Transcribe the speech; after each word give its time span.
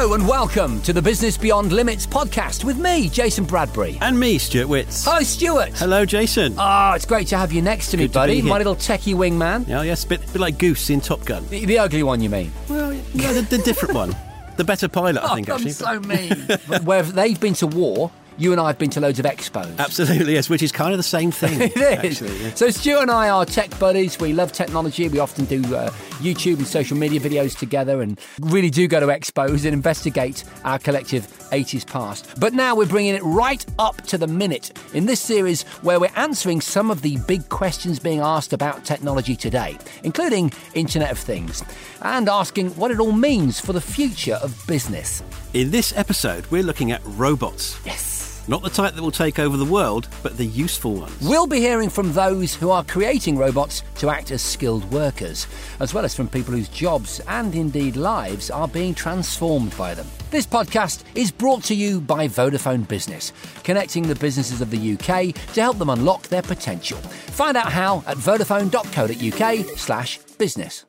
Hello 0.00 0.14
and 0.14 0.28
welcome 0.28 0.80
to 0.82 0.92
the 0.92 1.02
Business 1.02 1.36
Beyond 1.36 1.72
Limits 1.72 2.06
podcast 2.06 2.62
with 2.62 2.78
me, 2.78 3.08
Jason 3.08 3.44
Bradbury. 3.44 3.98
And 4.00 4.18
me, 4.18 4.38
Stuart 4.38 4.68
Witts. 4.68 5.04
Hello, 5.04 5.22
Stuart. 5.22 5.70
Hello, 5.76 6.04
Jason. 6.04 6.54
Oh, 6.56 6.92
it's 6.92 7.04
great 7.04 7.26
to 7.26 7.36
have 7.36 7.50
you 7.50 7.62
next 7.62 7.90
to 7.90 7.96
me, 7.96 8.04
Good 8.04 8.12
to 8.12 8.18
buddy. 8.20 8.34
be 8.34 8.40
here. 8.42 8.48
My 8.48 8.58
little 8.58 8.76
techie 8.76 9.16
wingman. 9.16 9.66
Yeah, 9.66 9.82
yes, 9.82 10.04
bit, 10.04 10.20
bit 10.32 10.40
like 10.40 10.56
Goose 10.56 10.88
in 10.90 11.00
Top 11.00 11.24
Gun. 11.24 11.44
The, 11.48 11.64
the 11.64 11.80
ugly 11.80 12.04
one, 12.04 12.20
you 12.20 12.30
mean? 12.30 12.52
Well, 12.68 12.92
no, 12.92 13.32
the, 13.34 13.40
the 13.40 13.58
different 13.58 13.92
one. 13.96 14.14
The 14.56 14.62
better 14.62 14.86
pilot, 14.86 15.16
I 15.20 15.34
think, 15.34 15.50
oh, 15.50 15.54
actually. 15.56 15.70
I'm 15.84 16.04
so 16.04 16.08
mean. 16.08 16.46
But 16.68 16.82
Where 16.84 17.02
they've 17.02 17.40
been 17.40 17.54
to 17.54 17.66
war, 17.66 18.12
you 18.36 18.52
and 18.52 18.60
I 18.60 18.68
have 18.68 18.78
been 18.78 18.90
to 18.90 19.00
loads 19.00 19.18
of 19.18 19.24
expos. 19.24 19.78
Absolutely, 19.80 20.34
yes, 20.34 20.48
which 20.48 20.62
is 20.62 20.70
kind 20.70 20.92
of 20.92 20.98
the 20.98 21.02
same 21.02 21.32
thing. 21.32 21.60
It 21.74 21.76
is. 22.04 22.22
Actually, 22.22 22.40
yeah. 22.44 22.54
So 22.54 22.70
Stuart 22.70 23.02
and 23.02 23.10
I 23.10 23.30
are 23.30 23.44
tech 23.44 23.76
buddies. 23.80 24.20
We 24.20 24.32
love 24.32 24.52
technology. 24.52 25.08
We 25.08 25.18
often 25.18 25.44
do 25.46 25.74
uh, 25.74 25.90
YouTube 26.18 26.58
and 26.58 26.66
social 26.66 26.96
media 26.96 27.20
videos 27.20 27.58
together, 27.58 28.02
and 28.02 28.20
really 28.40 28.70
do 28.70 28.86
go 28.86 29.00
to 29.00 29.06
expos 29.06 29.64
and 29.64 29.74
investigate 29.74 30.44
our 30.64 30.78
collective 30.78 31.26
80s 31.50 31.86
past. 31.86 32.38
But 32.38 32.54
now 32.54 32.76
we're 32.76 32.86
bringing 32.86 33.14
it 33.14 33.22
right 33.22 33.64
up 33.78 34.02
to 34.08 34.18
the 34.18 34.26
minute 34.26 34.76
in 34.94 35.06
this 35.06 35.20
series, 35.20 35.62
where 35.82 35.98
we're 35.98 36.10
answering 36.16 36.60
some 36.60 36.90
of 36.90 37.02
the 37.02 37.16
big 37.26 37.48
questions 37.48 37.98
being 37.98 38.20
asked 38.20 38.52
about 38.52 38.84
technology 38.84 39.36
today, 39.36 39.78
including 40.04 40.52
Internet 40.74 41.10
of 41.10 41.18
Things, 41.18 41.62
and 42.02 42.28
asking 42.28 42.70
what 42.70 42.90
it 42.90 43.00
all 43.00 43.12
means 43.12 43.60
for 43.60 43.72
the 43.72 43.80
future 43.80 44.38
of 44.42 44.62
business. 44.66 45.22
In 45.54 45.70
this 45.70 45.96
episode, 45.96 46.46
we're 46.46 46.62
looking 46.62 46.92
at 46.92 47.00
robots. 47.04 47.78
Yes. 47.84 48.27
Not 48.48 48.62
the 48.62 48.70
type 48.70 48.94
that 48.94 49.02
will 49.02 49.10
take 49.10 49.38
over 49.38 49.58
the 49.58 49.64
world, 49.66 50.08
but 50.22 50.38
the 50.38 50.46
useful 50.46 50.94
ones. 50.94 51.14
We'll 51.20 51.46
be 51.46 51.60
hearing 51.60 51.90
from 51.90 52.14
those 52.14 52.54
who 52.54 52.70
are 52.70 52.82
creating 52.82 53.36
robots 53.36 53.82
to 53.96 54.08
act 54.08 54.30
as 54.30 54.40
skilled 54.40 54.90
workers, 54.90 55.46
as 55.80 55.92
well 55.92 56.06
as 56.06 56.14
from 56.14 56.30
people 56.30 56.54
whose 56.54 56.70
jobs 56.70 57.20
and 57.28 57.54
indeed 57.54 57.94
lives 57.94 58.50
are 58.50 58.66
being 58.66 58.94
transformed 58.94 59.76
by 59.76 59.92
them. 59.92 60.06
This 60.30 60.46
podcast 60.46 61.02
is 61.14 61.30
brought 61.30 61.62
to 61.64 61.74
you 61.74 62.00
by 62.00 62.26
Vodafone 62.26 62.88
Business, 62.88 63.34
connecting 63.64 64.04
the 64.04 64.14
businesses 64.14 64.62
of 64.62 64.70
the 64.70 64.94
UK 64.94 65.34
to 65.52 65.60
help 65.60 65.76
them 65.76 65.90
unlock 65.90 66.22
their 66.28 66.40
potential. 66.40 66.96
Find 66.96 67.54
out 67.54 67.70
how 67.70 68.02
at 68.06 68.16
vodafone.co.uk 68.16 69.78
slash 69.78 70.18
business. 70.38 70.86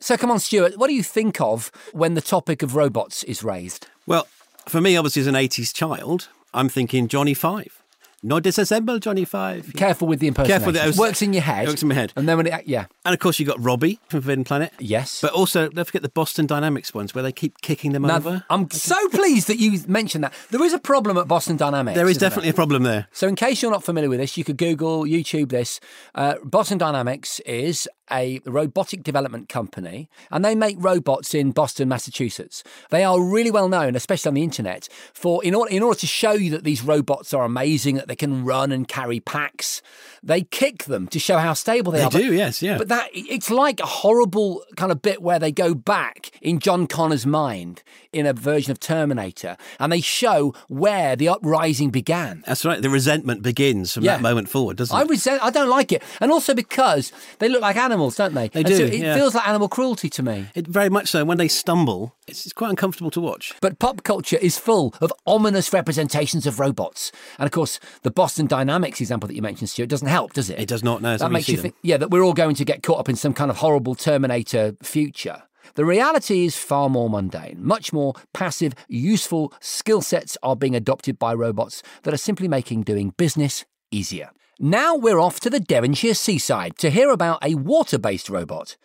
So 0.00 0.18
come 0.18 0.30
on, 0.30 0.38
Stuart, 0.38 0.76
what 0.76 0.88
do 0.88 0.94
you 0.94 1.02
think 1.02 1.40
of 1.40 1.72
when 1.92 2.12
the 2.12 2.20
topic 2.20 2.62
of 2.62 2.76
robots 2.76 3.24
is 3.24 3.42
raised? 3.42 3.86
Well, 4.06 4.28
for 4.68 4.82
me, 4.82 4.98
obviously, 4.98 5.20
as 5.20 5.26
an 5.26 5.34
80s 5.34 5.72
child, 5.72 6.28
I'm 6.56 6.68
thinking 6.68 7.08
Johnny 7.08 7.34
Five. 7.34 7.83
No 8.26 8.40
disassemble 8.40 8.98
Johnny 9.00 9.26
Five. 9.26 9.70
Careful 9.76 10.08
with 10.08 10.18
the 10.18 10.28
impersonation. 10.28 10.60
Careful 10.62 10.72
with 10.72 10.76
it. 10.76 10.94
It 10.94 10.96
works 10.98 11.20
in 11.20 11.34
your 11.34 11.42
head. 11.42 11.64
It 11.64 11.68
works 11.68 11.82
in 11.82 11.88
my 11.88 11.94
head. 11.94 12.14
And 12.16 12.26
then 12.26 12.38
when 12.38 12.46
it, 12.46 12.66
yeah, 12.66 12.86
And 13.04 13.12
of 13.12 13.20
course, 13.20 13.38
you 13.38 13.44
got 13.44 13.62
Robby 13.62 14.00
from 14.08 14.22
Forbidden 14.22 14.44
Planet. 14.44 14.72
yes. 14.80 15.20
But 15.20 15.32
also, 15.34 15.68
don't 15.68 15.84
forget 15.84 16.00
the 16.00 16.08
Boston 16.08 16.46
Dynamics 16.46 16.94
ones 16.94 17.14
where 17.14 17.22
they 17.22 17.32
keep 17.32 17.60
kicking 17.60 17.92
them 17.92 18.02
Now, 18.04 18.16
over. 18.16 18.42
I'm 18.48 18.70
so 18.70 18.96
pleased 19.10 19.46
that 19.48 19.58
you 19.58 19.78
mentioned 19.86 20.24
that. 20.24 20.32
There 20.50 20.64
is 20.64 20.72
a 20.72 20.78
problem 20.78 21.18
at 21.18 21.28
Boston 21.28 21.58
Dynamics. 21.58 21.96
There 21.96 22.06
is 22.06 22.12
isn't 22.12 22.20
there? 22.20 22.30
definitely 22.30 22.50
a 22.50 22.54
problem 22.54 22.82
there. 22.84 23.08
So, 23.12 23.28
in 23.28 23.36
case 23.36 23.60
you're 23.60 23.70
not 23.70 23.84
familiar 23.84 24.08
with 24.08 24.20
this, 24.20 24.38
you 24.38 24.44
could 24.44 24.56
Google, 24.56 25.02
YouTube 25.04 25.50
this. 25.50 25.78
Uh, 26.14 26.36
Boston 26.42 26.78
Dynamics 26.78 27.40
is 27.40 27.86
a 28.10 28.40
robotic 28.44 29.02
development 29.02 29.48
company, 29.48 30.08
and 30.30 30.44
they 30.44 30.54
make 30.54 30.76
robots 30.78 31.34
in 31.34 31.50
Boston, 31.52 31.88
Massachusetts. 31.88 32.62
They 32.90 33.02
are 33.02 33.22
really 33.22 33.50
well 33.50 33.68
known, 33.68 33.96
especially 33.96 34.28
on 34.28 34.34
the 34.34 34.42
internet, 34.42 34.88
for 35.12 35.42
in 35.44 35.54
order 35.54 35.70
in 35.70 35.82
order 35.82 35.98
to 36.00 36.06
show 36.06 36.32
you 36.32 36.50
that 36.50 36.64
these 36.64 36.82
robots 36.82 37.32
are 37.34 37.44
amazing, 37.44 37.96
that 37.96 38.08
they 38.08 38.13
can 38.14 38.44
run 38.44 38.72
and 38.72 38.86
carry 38.88 39.20
packs. 39.20 39.82
They 40.22 40.42
kick 40.42 40.84
them 40.84 41.06
to 41.08 41.18
show 41.18 41.38
how 41.38 41.52
stable 41.54 41.92
they, 41.92 41.98
They 41.98 42.04
are. 42.04 42.10
But- 42.10 42.18
do, 42.22 42.32
yes, 42.34 42.62
yeah. 42.62 42.78
But 42.78 42.88
that 42.88 43.08
it's 43.12 43.50
like 43.50 43.80
a 43.80 43.86
horrible 43.86 44.64
kind 44.76 44.90
of 44.92 45.02
bit 45.02 45.22
where 45.22 45.38
they 45.38 45.52
go 45.52 45.74
back 45.74 46.30
in 46.40 46.58
John 46.58 46.86
Connor's 46.86 47.26
mind 47.26 47.82
in 48.12 48.26
a 48.26 48.32
version 48.32 48.70
of 48.70 48.78
Terminator, 48.80 49.56
and 49.80 49.90
they 49.92 50.00
show 50.00 50.54
where 50.68 51.16
the 51.16 51.28
uprising 51.28 51.90
began. 51.90 52.44
That's 52.46 52.64
right. 52.64 52.80
The 52.80 52.88
resentment 52.90 53.42
begins 53.42 53.92
from 53.92 54.04
Yeah. 54.04 54.14
that 54.16 54.22
moment 54.22 54.48
forward, 54.48 54.76
doesn't 54.76 54.96
it? 54.96 55.00
I 55.00 55.02
resent. 55.04 55.42
I 55.42 55.50
don't 55.50 55.68
like 55.68 55.90
it, 55.92 56.02
and 56.20 56.30
also 56.30 56.54
because 56.54 57.12
they 57.40 57.48
look 57.48 57.60
like 57.62 57.76
animals, 57.76 58.16
don't 58.16 58.34
they? 58.34 58.48
They 58.48 58.60
And 58.60 58.68
so 58.68 58.78
do, 58.78 58.84
it 58.86 58.94
yeah. 59.00 59.14
feels 59.16 59.34
like 59.34 59.46
animal 59.48 59.68
cruelty 59.68 60.08
to 60.10 60.22
me. 60.22 60.46
It 60.54 60.66
very 60.68 60.88
much 60.88 61.08
so. 61.08 61.24
When 61.24 61.38
they 61.38 61.48
stumble, 61.48 62.14
it's, 62.28 62.44
it's 62.46 62.52
quite 62.52 62.70
uncomfortable 62.70 63.10
to 63.10 63.20
watch. 63.20 63.52
But 63.60 63.78
pop 63.80 64.04
culture 64.04 64.38
is 64.40 64.58
full 64.58 64.94
of 65.00 65.12
ominous 65.26 65.72
representations 65.72 66.46
of 66.46 66.60
robots, 66.60 67.10
and 67.38 67.46
of 67.46 67.52
course, 67.52 67.80
the 68.04 68.10
Boston 68.10 68.46
Dynamics 68.46 69.00
example 69.00 69.26
that 69.26 69.34
you 69.34 69.42
mentioned, 69.42 69.70
Stuart, 69.70 69.88
doesn't 69.88 70.06
help, 70.06 70.34
does 70.34 70.50
it? 70.50 70.60
It 70.60 70.68
does 70.68 70.84
not. 70.84 71.02
No, 71.02 71.16
that 71.16 71.32
makes 71.32 71.48
you 71.48 71.56
think, 71.56 71.74
yeah, 71.82 71.96
that 71.96 72.10
we're 72.10 72.22
all 72.22 72.34
going 72.34 72.54
to 72.54 72.64
get 72.64 72.82
caught 72.82 73.00
up 73.00 73.08
in 73.08 73.16
some 73.16 73.32
kind 73.34 73.50
of 73.50 73.56
horrible 73.56 73.94
Terminator 73.94 74.76
future. 74.82 75.42
The 75.74 75.86
reality 75.86 76.44
is 76.44 76.56
far 76.56 76.90
more 76.90 77.08
mundane. 77.08 77.64
Much 77.64 77.92
more 77.92 78.12
passive, 78.34 78.74
useful 78.88 79.52
skill 79.60 80.02
sets 80.02 80.36
are 80.42 80.54
being 80.54 80.76
adopted 80.76 81.18
by 81.18 81.32
robots 81.32 81.82
that 82.02 82.12
are 82.12 82.18
simply 82.18 82.46
making 82.46 82.82
doing 82.82 83.14
business 83.16 83.64
easier. 83.90 84.30
Now 84.60 84.94
we're 84.94 85.18
off 85.18 85.40
to 85.40 85.50
the 85.50 85.58
Devonshire 85.58 86.14
seaside 86.14 86.78
to 86.78 86.88
hear 86.88 87.10
about 87.10 87.44
a 87.44 87.56
water 87.56 87.98
based 87.98 88.30
robot. 88.30 88.76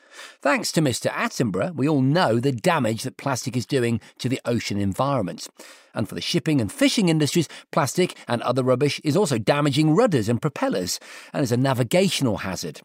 Thanks 0.41 0.71
to 0.71 0.81
Mr. 0.81 1.11
Attenborough, 1.11 1.75
we 1.75 1.87
all 1.87 2.01
know 2.01 2.39
the 2.39 2.51
damage 2.51 3.03
that 3.03 3.17
plastic 3.17 3.55
is 3.55 3.67
doing 3.67 4.01
to 4.17 4.27
the 4.27 4.41
ocean 4.45 4.79
environment. 4.79 5.47
And 5.93 6.09
for 6.09 6.15
the 6.15 6.21
shipping 6.21 6.59
and 6.59 6.71
fishing 6.71 7.07
industries, 7.07 7.47
plastic 7.71 8.17
and 8.27 8.41
other 8.41 8.63
rubbish 8.63 8.99
is 9.03 9.15
also 9.15 9.37
damaging 9.37 9.93
rudders 9.93 10.27
and 10.27 10.41
propellers 10.41 10.99
and 11.33 11.43
is 11.43 11.51
a 11.51 11.57
navigational 11.57 12.37
hazard. 12.37 12.81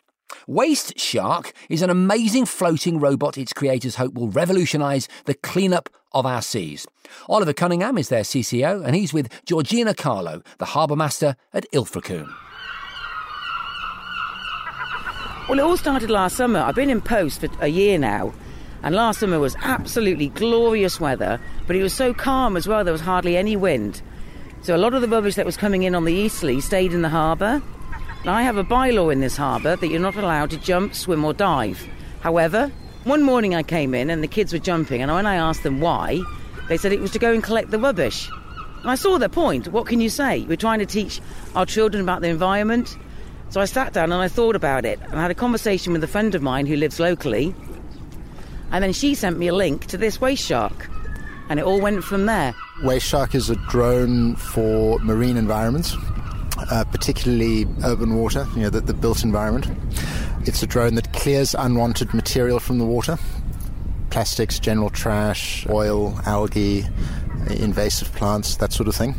Waste 0.46 0.98
Shark 0.98 1.54
is 1.70 1.80
an 1.80 1.88
amazing 1.88 2.44
floating 2.44 3.00
robot 3.00 3.38
its 3.38 3.54
creators 3.54 3.94
hope 3.94 4.12
will 4.12 4.28
revolutionise 4.28 5.08
the 5.24 5.34
cleanup 5.34 5.88
of 6.12 6.26
our 6.26 6.42
seas. 6.42 6.86
Oliver 7.30 7.54
Cunningham 7.54 7.96
is 7.96 8.10
their 8.10 8.24
CCO, 8.24 8.84
and 8.84 8.94
he's 8.94 9.14
with 9.14 9.32
Georgina 9.46 9.94
Carlo, 9.94 10.42
the 10.58 10.66
harbour 10.66 10.96
master 10.96 11.36
at 11.54 11.66
Ilfracombe. 11.72 12.34
Well, 15.46 15.58
it 15.58 15.62
all 15.62 15.76
started 15.76 16.08
last 16.08 16.36
summer. 16.36 16.60
I've 16.60 16.74
been 16.74 16.88
in 16.88 17.02
post 17.02 17.40
for 17.40 17.48
a 17.60 17.68
year 17.68 17.98
now, 17.98 18.32
and 18.82 18.94
last 18.94 19.20
summer 19.20 19.38
was 19.38 19.54
absolutely 19.60 20.28
glorious 20.28 20.98
weather, 20.98 21.38
but 21.66 21.76
it 21.76 21.82
was 21.82 21.92
so 21.92 22.14
calm 22.14 22.56
as 22.56 22.66
well, 22.66 22.82
there 22.82 22.92
was 22.92 23.02
hardly 23.02 23.36
any 23.36 23.54
wind. 23.54 24.00
So 24.62 24.74
a 24.74 24.78
lot 24.78 24.94
of 24.94 25.02
the 25.02 25.08
rubbish 25.08 25.34
that 25.34 25.44
was 25.44 25.58
coming 25.58 25.82
in 25.82 25.94
on 25.94 26.06
the 26.06 26.14
easterly 26.14 26.62
stayed 26.62 26.94
in 26.94 27.02
the 27.02 27.10
harbour. 27.10 27.60
I 28.24 28.42
have 28.42 28.56
a 28.56 28.64
bylaw 28.64 29.12
in 29.12 29.20
this 29.20 29.36
harbour 29.36 29.76
that 29.76 29.88
you're 29.88 30.00
not 30.00 30.16
allowed 30.16 30.48
to 30.52 30.56
jump, 30.56 30.94
swim, 30.94 31.26
or 31.26 31.34
dive. 31.34 31.86
However, 32.20 32.72
one 33.04 33.22
morning 33.22 33.54
I 33.54 33.62
came 33.62 33.94
in 33.94 34.08
and 34.08 34.22
the 34.22 34.28
kids 34.28 34.54
were 34.54 34.58
jumping, 34.58 35.02
and 35.02 35.12
when 35.12 35.26
I 35.26 35.34
asked 35.34 35.62
them 35.62 35.78
why, 35.78 36.22
they 36.70 36.78
said 36.78 36.92
it 36.94 37.00
was 37.00 37.10
to 37.10 37.18
go 37.18 37.34
and 37.34 37.42
collect 37.42 37.70
the 37.70 37.78
rubbish. 37.78 38.30
And 38.80 38.90
I 38.90 38.94
saw 38.94 39.18
their 39.18 39.28
point. 39.28 39.68
What 39.68 39.86
can 39.86 40.00
you 40.00 40.08
say? 40.08 40.44
We're 40.44 40.56
trying 40.56 40.78
to 40.78 40.86
teach 40.86 41.20
our 41.54 41.66
children 41.66 42.02
about 42.02 42.22
the 42.22 42.28
environment. 42.28 42.96
So 43.54 43.60
I 43.60 43.66
sat 43.66 43.92
down 43.92 44.10
and 44.10 44.20
I 44.20 44.26
thought 44.26 44.56
about 44.56 44.84
it 44.84 44.98
and 45.04 45.14
I 45.14 45.22
had 45.22 45.30
a 45.30 45.34
conversation 45.36 45.92
with 45.92 46.02
a 46.02 46.08
friend 46.08 46.34
of 46.34 46.42
mine 46.42 46.66
who 46.66 46.74
lives 46.74 46.98
locally. 46.98 47.54
And 48.72 48.82
then 48.82 48.92
she 48.92 49.14
sent 49.14 49.38
me 49.38 49.46
a 49.46 49.54
link 49.54 49.86
to 49.86 49.96
this 49.96 50.20
waste 50.20 50.44
shark. 50.44 50.90
And 51.48 51.60
it 51.60 51.64
all 51.64 51.80
went 51.80 52.02
from 52.02 52.26
there. 52.26 52.52
Waste 52.82 53.06
Shark 53.06 53.32
is 53.32 53.50
a 53.50 53.56
drone 53.68 54.34
for 54.34 54.98
marine 54.98 55.36
environments, 55.36 55.94
uh, 56.72 56.82
particularly 56.90 57.64
urban 57.84 58.16
water, 58.16 58.44
you 58.56 58.62
know, 58.62 58.70
the, 58.70 58.80
the 58.80 58.92
built 58.92 59.22
environment. 59.22 59.68
It's 60.48 60.60
a 60.64 60.66
drone 60.66 60.96
that 60.96 61.12
clears 61.12 61.54
unwanted 61.56 62.12
material 62.12 62.58
from 62.58 62.78
the 62.80 62.84
water 62.84 63.18
plastics, 64.10 64.60
general 64.60 64.90
trash, 64.90 65.66
oil, 65.68 66.20
algae, 66.24 66.86
invasive 67.50 68.12
plants, 68.12 68.56
that 68.56 68.72
sort 68.72 68.88
of 68.88 68.94
thing. 68.94 69.14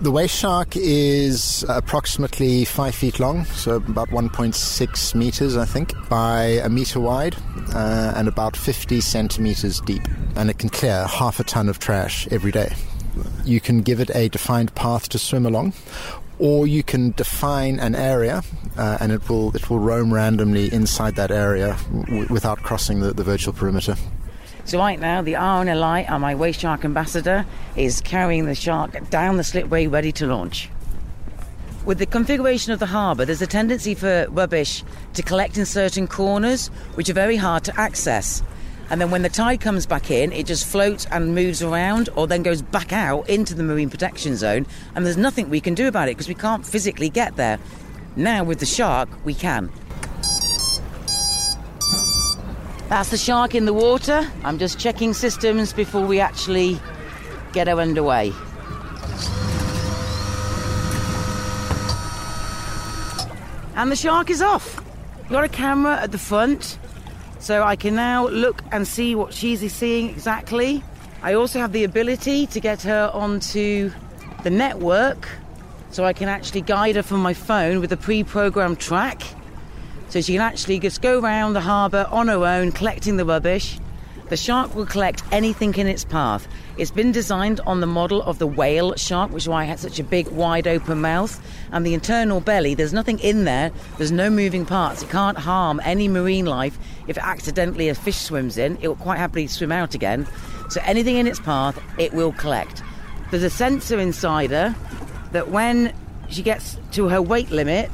The 0.00 0.12
waste 0.12 0.36
shark 0.36 0.76
is 0.76 1.64
approximately 1.68 2.64
five 2.64 2.94
feet 2.94 3.18
long, 3.18 3.44
so 3.46 3.76
about 3.76 4.08
1.6 4.10 5.14
meters, 5.16 5.56
I 5.56 5.64
think, 5.64 5.92
by 6.08 6.60
a 6.62 6.68
meter 6.68 7.00
wide 7.00 7.34
uh, 7.74 8.12
and 8.14 8.28
about 8.28 8.56
50 8.56 9.00
centimeters 9.00 9.80
deep. 9.80 10.02
And 10.36 10.50
it 10.50 10.58
can 10.58 10.68
clear 10.68 11.04
half 11.08 11.40
a 11.40 11.44
ton 11.44 11.68
of 11.68 11.80
trash 11.80 12.28
every 12.30 12.52
day. 12.52 12.72
You 13.44 13.60
can 13.60 13.82
give 13.82 13.98
it 13.98 14.14
a 14.14 14.28
defined 14.28 14.72
path 14.76 15.08
to 15.08 15.18
swim 15.18 15.44
along, 15.44 15.72
or 16.38 16.68
you 16.68 16.84
can 16.84 17.10
define 17.12 17.80
an 17.80 17.96
area 17.96 18.42
uh, 18.76 18.98
and 19.00 19.10
it 19.10 19.28
will 19.28 19.54
it 19.56 19.68
will 19.68 19.80
roam 19.80 20.14
randomly 20.14 20.72
inside 20.72 21.16
that 21.16 21.32
area 21.32 21.76
w- 21.90 22.28
without 22.30 22.58
crossing 22.62 23.00
the, 23.00 23.12
the 23.12 23.24
virtual 23.24 23.52
perimeter. 23.52 23.96
So 24.68 24.78
right 24.78 25.00
now, 25.00 25.22
the 25.22 25.32
RNLI, 25.32 26.10
our 26.10 26.18
my 26.18 26.34
waste 26.34 26.60
shark 26.60 26.84
ambassador, 26.84 27.46
is 27.74 28.02
carrying 28.02 28.44
the 28.44 28.54
shark 28.54 29.08
down 29.08 29.38
the 29.38 29.42
slipway 29.42 29.86
ready 29.86 30.12
to 30.12 30.26
launch. 30.26 30.68
With 31.86 31.96
the 31.96 32.04
configuration 32.04 32.74
of 32.74 32.78
the 32.78 32.84
harbour, 32.84 33.24
there's 33.24 33.40
a 33.40 33.46
tendency 33.46 33.94
for 33.94 34.26
rubbish 34.28 34.84
to 35.14 35.22
collect 35.22 35.56
in 35.56 35.64
certain 35.64 36.06
corners, 36.06 36.68
which 36.96 37.08
are 37.08 37.14
very 37.14 37.36
hard 37.36 37.64
to 37.64 37.80
access. 37.80 38.42
And 38.90 39.00
then 39.00 39.10
when 39.10 39.22
the 39.22 39.30
tide 39.30 39.62
comes 39.62 39.86
back 39.86 40.10
in, 40.10 40.32
it 40.32 40.44
just 40.44 40.66
floats 40.66 41.06
and 41.06 41.34
moves 41.34 41.62
around 41.62 42.10
or 42.14 42.26
then 42.26 42.42
goes 42.42 42.60
back 42.60 42.92
out 42.92 43.26
into 43.26 43.54
the 43.54 43.62
marine 43.62 43.88
protection 43.88 44.36
zone. 44.36 44.66
And 44.94 45.06
there's 45.06 45.16
nothing 45.16 45.48
we 45.48 45.62
can 45.62 45.72
do 45.72 45.88
about 45.88 46.08
it 46.08 46.18
because 46.18 46.28
we 46.28 46.34
can't 46.34 46.66
physically 46.66 47.08
get 47.08 47.36
there. 47.36 47.58
Now, 48.16 48.44
with 48.44 48.58
the 48.60 48.66
shark, 48.66 49.08
we 49.24 49.32
can. 49.32 49.70
That's 52.88 53.10
the 53.10 53.18
shark 53.18 53.54
in 53.54 53.66
the 53.66 53.74
water. 53.74 54.26
I'm 54.44 54.58
just 54.58 54.78
checking 54.78 55.12
systems 55.12 55.74
before 55.74 56.06
we 56.06 56.20
actually 56.20 56.80
get 57.52 57.68
her 57.68 57.78
underway. 57.78 58.32
And 63.76 63.92
the 63.92 63.96
shark 63.96 64.30
is 64.30 64.40
off. 64.40 64.82
Got 65.28 65.44
a 65.44 65.48
camera 65.48 66.00
at 66.00 66.12
the 66.12 66.18
front, 66.18 66.78
so 67.38 67.62
I 67.62 67.76
can 67.76 67.94
now 67.94 68.26
look 68.28 68.62
and 68.72 68.88
see 68.88 69.14
what 69.14 69.34
she's 69.34 69.70
seeing 69.70 70.08
exactly. 70.08 70.82
I 71.22 71.34
also 71.34 71.58
have 71.58 71.72
the 71.72 71.84
ability 71.84 72.46
to 72.46 72.58
get 72.58 72.80
her 72.82 73.10
onto 73.12 73.92
the 74.44 74.50
network, 74.50 75.28
so 75.90 76.04
I 76.04 76.14
can 76.14 76.28
actually 76.28 76.62
guide 76.62 76.96
her 76.96 77.02
from 77.02 77.20
my 77.20 77.34
phone 77.34 77.80
with 77.80 77.92
a 77.92 77.98
pre 77.98 78.24
programmed 78.24 78.78
track. 78.78 79.22
So 80.08 80.20
she 80.20 80.32
can 80.32 80.40
actually 80.40 80.78
just 80.78 81.02
go 81.02 81.20
around 81.20 81.52
the 81.52 81.60
harbour 81.60 82.06
on 82.10 82.28
her 82.28 82.44
own, 82.44 82.72
collecting 82.72 83.16
the 83.16 83.24
rubbish. 83.24 83.78
The 84.28 84.36
shark 84.36 84.74
will 84.74 84.84
collect 84.84 85.22
anything 85.32 85.74
in 85.76 85.86
its 85.86 86.04
path. 86.04 86.46
It's 86.76 86.90
been 86.90 87.12
designed 87.12 87.60
on 87.60 87.80
the 87.80 87.86
model 87.86 88.22
of 88.22 88.38
the 88.38 88.46
whale 88.46 88.94
shark, 88.94 89.32
which 89.32 89.44
is 89.44 89.48
why 89.48 89.64
it 89.64 89.68
has 89.68 89.80
such 89.80 89.98
a 89.98 90.04
big, 90.04 90.28
wide 90.28 90.66
open 90.66 91.00
mouth. 91.00 91.40
And 91.72 91.84
the 91.84 91.94
internal 91.94 92.40
belly, 92.40 92.74
there's 92.74 92.92
nothing 92.92 93.18
in 93.20 93.44
there, 93.44 93.70
there's 93.96 94.12
no 94.12 94.28
moving 94.28 94.66
parts. 94.66 95.02
It 95.02 95.08
can't 95.08 95.38
harm 95.38 95.80
any 95.82 96.08
marine 96.08 96.44
life. 96.44 96.78
If 97.06 97.16
accidentally 97.16 97.88
a 97.88 97.94
fish 97.94 98.18
swims 98.18 98.58
in, 98.58 98.76
it 98.82 98.88
will 98.88 98.96
quite 98.96 99.18
happily 99.18 99.46
swim 99.46 99.72
out 99.72 99.94
again. 99.94 100.26
So 100.68 100.80
anything 100.84 101.16
in 101.16 101.26
its 101.26 101.40
path, 101.40 101.82
it 101.98 102.12
will 102.12 102.32
collect. 102.32 102.82
There's 103.30 103.42
a 103.42 103.50
sensor 103.50 103.98
inside 103.98 104.50
her 104.50 104.74
that 105.32 105.48
when 105.48 105.94
she 106.28 106.42
gets 106.42 106.78
to 106.92 107.08
her 107.08 107.22
weight 107.22 107.50
limit, 107.50 107.90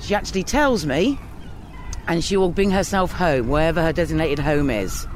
she 0.00 0.14
actually 0.14 0.44
tells 0.44 0.84
me 0.84 1.18
and 2.08 2.24
she 2.24 2.36
will 2.36 2.50
bring 2.50 2.70
herself 2.70 3.12
home, 3.12 3.48
wherever 3.48 3.82
her 3.82 3.92
designated 3.92 4.38
home 4.38 4.70
is. 4.70 5.06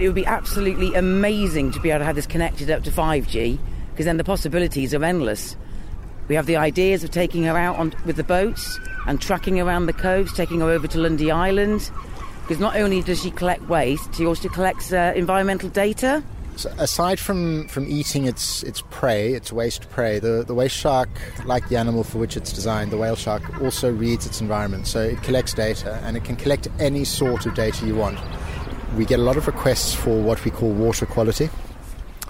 It 0.00 0.06
would 0.06 0.14
be 0.14 0.24
absolutely 0.24 0.94
amazing 0.94 1.70
to 1.72 1.80
be 1.80 1.90
able 1.90 2.00
to 2.00 2.04
have 2.06 2.16
this 2.16 2.26
connected 2.26 2.70
up 2.70 2.82
to 2.84 2.90
5G, 2.90 3.58
because 3.90 4.06
then 4.06 4.16
the 4.16 4.24
possibilities 4.24 4.94
are 4.94 5.04
endless. 5.04 5.54
We 6.28 6.34
have 6.36 6.46
the 6.46 6.56
ideas 6.56 7.04
of 7.04 7.10
taking 7.10 7.44
her 7.44 7.56
out 7.56 7.76
on, 7.76 7.92
with 8.06 8.16
the 8.16 8.24
boats 8.24 8.80
and 9.06 9.20
tracking 9.20 9.60
around 9.60 9.86
the 9.86 9.92
coast, 9.92 10.34
taking 10.34 10.60
her 10.60 10.70
over 10.70 10.86
to 10.88 10.98
Lundy 10.98 11.30
Island, 11.30 11.90
because 12.42 12.58
not 12.58 12.74
only 12.74 13.02
does 13.02 13.22
she 13.22 13.30
collect 13.30 13.68
waste, 13.68 14.14
she 14.14 14.24
also 14.24 14.48
collects 14.48 14.92
uh, 14.92 15.12
environmental 15.14 15.68
data. 15.68 16.22
So 16.60 16.70
aside 16.76 17.18
from, 17.18 17.68
from 17.68 17.88
eating 17.88 18.26
its 18.26 18.62
its 18.64 18.82
prey, 18.90 19.32
its 19.32 19.50
waste 19.50 19.88
prey, 19.88 20.18
the, 20.18 20.44
the 20.46 20.52
waste 20.52 20.76
shark, 20.76 21.08
like 21.46 21.66
the 21.70 21.78
animal 21.78 22.04
for 22.04 22.18
which 22.18 22.36
it's 22.36 22.52
designed, 22.52 22.90
the 22.90 22.98
whale 22.98 23.16
shark, 23.16 23.62
also 23.62 23.90
reads 23.90 24.26
its 24.26 24.42
environment. 24.42 24.86
So 24.86 25.00
it 25.00 25.22
collects 25.22 25.54
data, 25.54 25.98
and 26.04 26.18
it 26.18 26.24
can 26.24 26.36
collect 26.36 26.68
any 26.78 27.06
sort 27.06 27.46
of 27.46 27.54
data 27.54 27.86
you 27.86 27.94
want. 27.94 28.18
We 28.94 29.06
get 29.06 29.18
a 29.18 29.22
lot 29.22 29.38
of 29.38 29.46
requests 29.46 29.94
for 29.94 30.20
what 30.20 30.44
we 30.44 30.50
call 30.50 30.70
water 30.70 31.06
quality. 31.06 31.48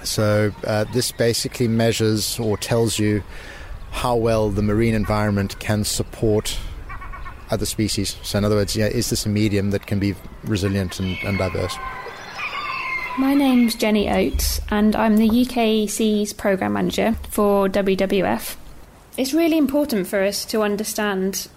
So 0.05 0.53
uh, 0.65 0.85
this 0.93 1.11
basically 1.11 1.67
measures 1.67 2.39
or 2.39 2.57
tells 2.57 3.01
you 3.01 3.25
how 3.91 4.15
well 4.15 4.49
the 4.49 4.63
marine 4.63 4.95
environment 4.95 5.59
can 5.59 5.83
support 5.83 6.57
other 7.51 7.67
species. 7.67 8.17
So 8.23 8.39
in 8.39 8.45
other 8.45 8.55
words, 8.55 8.77
yeah, 8.77 8.87
is 8.87 9.11
this 9.11 9.27
a 9.27 9.29
medium 9.29 9.73
that 9.73 9.89
can 9.89 9.99
be 9.99 10.15
resilient 10.45 11.01
and, 11.01 11.19
and 11.25 11.37
diverse? 11.37 11.77
My 13.21 13.35
name's 13.35 13.75
Jenny 13.75 14.09
Oates, 14.09 14.63
and 14.71 14.97
I'm 14.97 15.19
the 15.19 15.29
UK 15.29 15.87
Seas 15.91 16.33
Programme 16.33 16.73
Manager 16.73 17.17
for 17.29 17.69
WWF. 17.69 18.57
It's 19.19 19.35
really 19.35 19.59
important 19.59 20.07
for 20.07 20.23
us 20.23 20.47
to 20.47 20.63
understand 20.63 21.49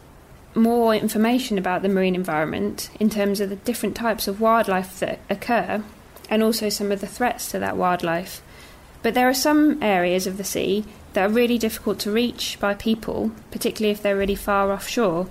more 0.54 0.94
information 0.94 1.58
about 1.58 1.82
the 1.82 1.88
marine 1.88 2.16
environment 2.16 2.90
in 3.00 3.10
terms 3.10 3.40
of 3.40 3.50
the 3.50 3.56
different 3.56 3.96
types 3.96 4.28
of 4.28 4.42
wildlife 4.42 5.00
that 5.00 5.22
occur 5.30 5.82
and 6.30 6.44
also 6.44 6.68
some 6.68 6.92
of 6.92 7.00
the 7.00 7.08
threats 7.08 7.50
to 7.52 7.60
that 7.60 7.78
wildlife. 7.78 8.42
But 9.02 9.14
there 9.14 9.30
are 9.30 9.34
some 9.34 9.82
areas 9.82 10.28
of 10.28 10.36
the 10.36 10.44
sea 10.44 10.84
that 11.14 11.30
are 11.30 11.34
really 11.34 11.58
difficult 11.58 11.98
to 12.00 12.12
reach 12.12 12.60
by 12.60 12.74
people, 12.74 13.32
particularly 13.52 13.94
if 13.94 14.02
they're 14.02 14.18
really 14.18 14.36
far 14.36 14.70
offshore. 14.74 15.30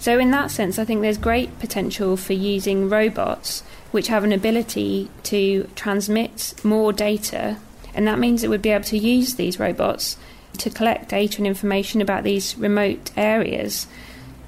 So, 0.00 0.18
in 0.18 0.30
that 0.30 0.50
sense, 0.50 0.78
I 0.78 0.86
think 0.86 1.02
there's 1.02 1.18
great 1.18 1.58
potential 1.58 2.16
for 2.16 2.32
using 2.32 2.88
robots 2.88 3.62
which 3.90 4.08
have 4.08 4.24
an 4.24 4.32
ability 4.32 5.10
to 5.24 5.68
transmit 5.74 6.54
more 6.64 6.90
data, 6.90 7.58
and 7.92 8.08
that 8.08 8.18
means 8.18 8.40
that 8.40 8.48
we'd 8.48 8.62
be 8.62 8.70
able 8.70 8.84
to 8.84 8.96
use 8.96 9.34
these 9.34 9.60
robots 9.60 10.16
to 10.56 10.70
collect 10.70 11.10
data 11.10 11.36
and 11.36 11.46
information 11.46 12.00
about 12.00 12.24
these 12.24 12.56
remote 12.56 13.10
areas. 13.14 13.86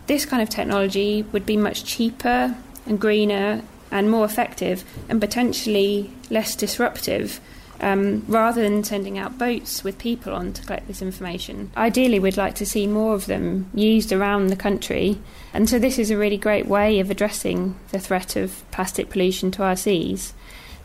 This 0.07 0.25
kind 0.25 0.43
of 0.43 0.49
technology 0.49 1.27
would 1.33 1.45
be 1.45 1.59
much 1.59 1.85
cheaper 1.85 2.57
and 2.87 2.99
greener 2.99 3.61
and 3.91 4.11
more 4.11 4.25
effective 4.25 4.85
and 5.07 5.21
potentially 5.21 6.11
less 6.31 6.57
disruptive 6.57 7.41
um, 7.83 8.25
rather 8.29 8.63
than 8.63 8.85
sending 8.85 9.19
out 9.19 9.39
boats 9.39 9.85
with 9.85 9.99
people 9.99 10.33
on 10.33 10.53
to 10.53 10.65
collect 10.65 10.87
this 10.87 11.03
information. 11.03 11.71
Ideally, 11.77 12.21
we'd 12.21 12.37
like 12.37 12.55
to 12.57 12.67
see 12.67 12.87
more 12.87 13.15
of 13.15 13.27
them 13.27 13.71
used 13.75 14.13
around 14.13 14.47
the 14.47 14.57
country, 14.57 15.19
and 15.53 15.69
so 15.69 15.79
this 15.79 15.99
is 15.99 16.11
a 16.11 16.17
really 16.17 16.39
great 16.39 16.67
way 16.67 17.01
of 17.01 17.11
addressing 17.11 17.75
the 17.91 17.99
threat 17.99 18.37
of 18.37 18.63
plastic 18.71 19.11
pollution 19.11 19.51
to 19.53 19.65
our 19.65 19.77
seas. 19.77 20.33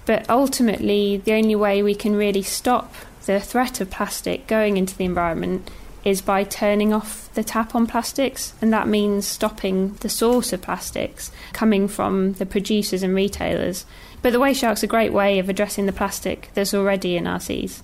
But 0.06 0.30
ultimately, 0.30 1.18
the 1.18 1.34
only 1.34 1.56
way 1.56 1.84
we 1.84 1.94
can 1.94 2.16
really 2.16 2.44
stop 2.44 2.94
the 3.26 3.40
threat 3.40 3.82
of 3.82 3.92
plastic 3.92 4.48
going 4.48 4.78
into 4.78 4.96
the 4.98 5.06
environment 5.06 5.70
is 6.04 6.22
by 6.22 6.46
turning 6.46 6.94
off 6.94 7.30
the 7.34 7.44
tap 7.44 7.76
on 7.76 7.86
plastics, 7.86 8.54
and 8.62 8.72
that 8.72 8.88
means 8.88 9.28
stopping 9.28 9.94
the 9.96 10.10
source 10.10 10.54
of 10.54 10.62
plastics 10.62 11.32
coming 11.52 11.88
from 11.88 12.34
the 12.34 12.46
producers 12.46 13.04
and 13.04 13.14
retailers. 13.14 13.86
But 14.22 14.32
the 14.34 14.40
waste 14.40 14.60
shark's 14.62 14.84
a 14.84 14.88
great 14.88 15.14
way 15.14 15.40
of 15.40 15.48
addressing 15.50 15.86
the 15.86 15.94
plastic 15.94 16.50
that's 16.54 16.74
already 16.74 17.16
in 17.18 17.28
our 17.28 17.40
seas. 17.40 17.84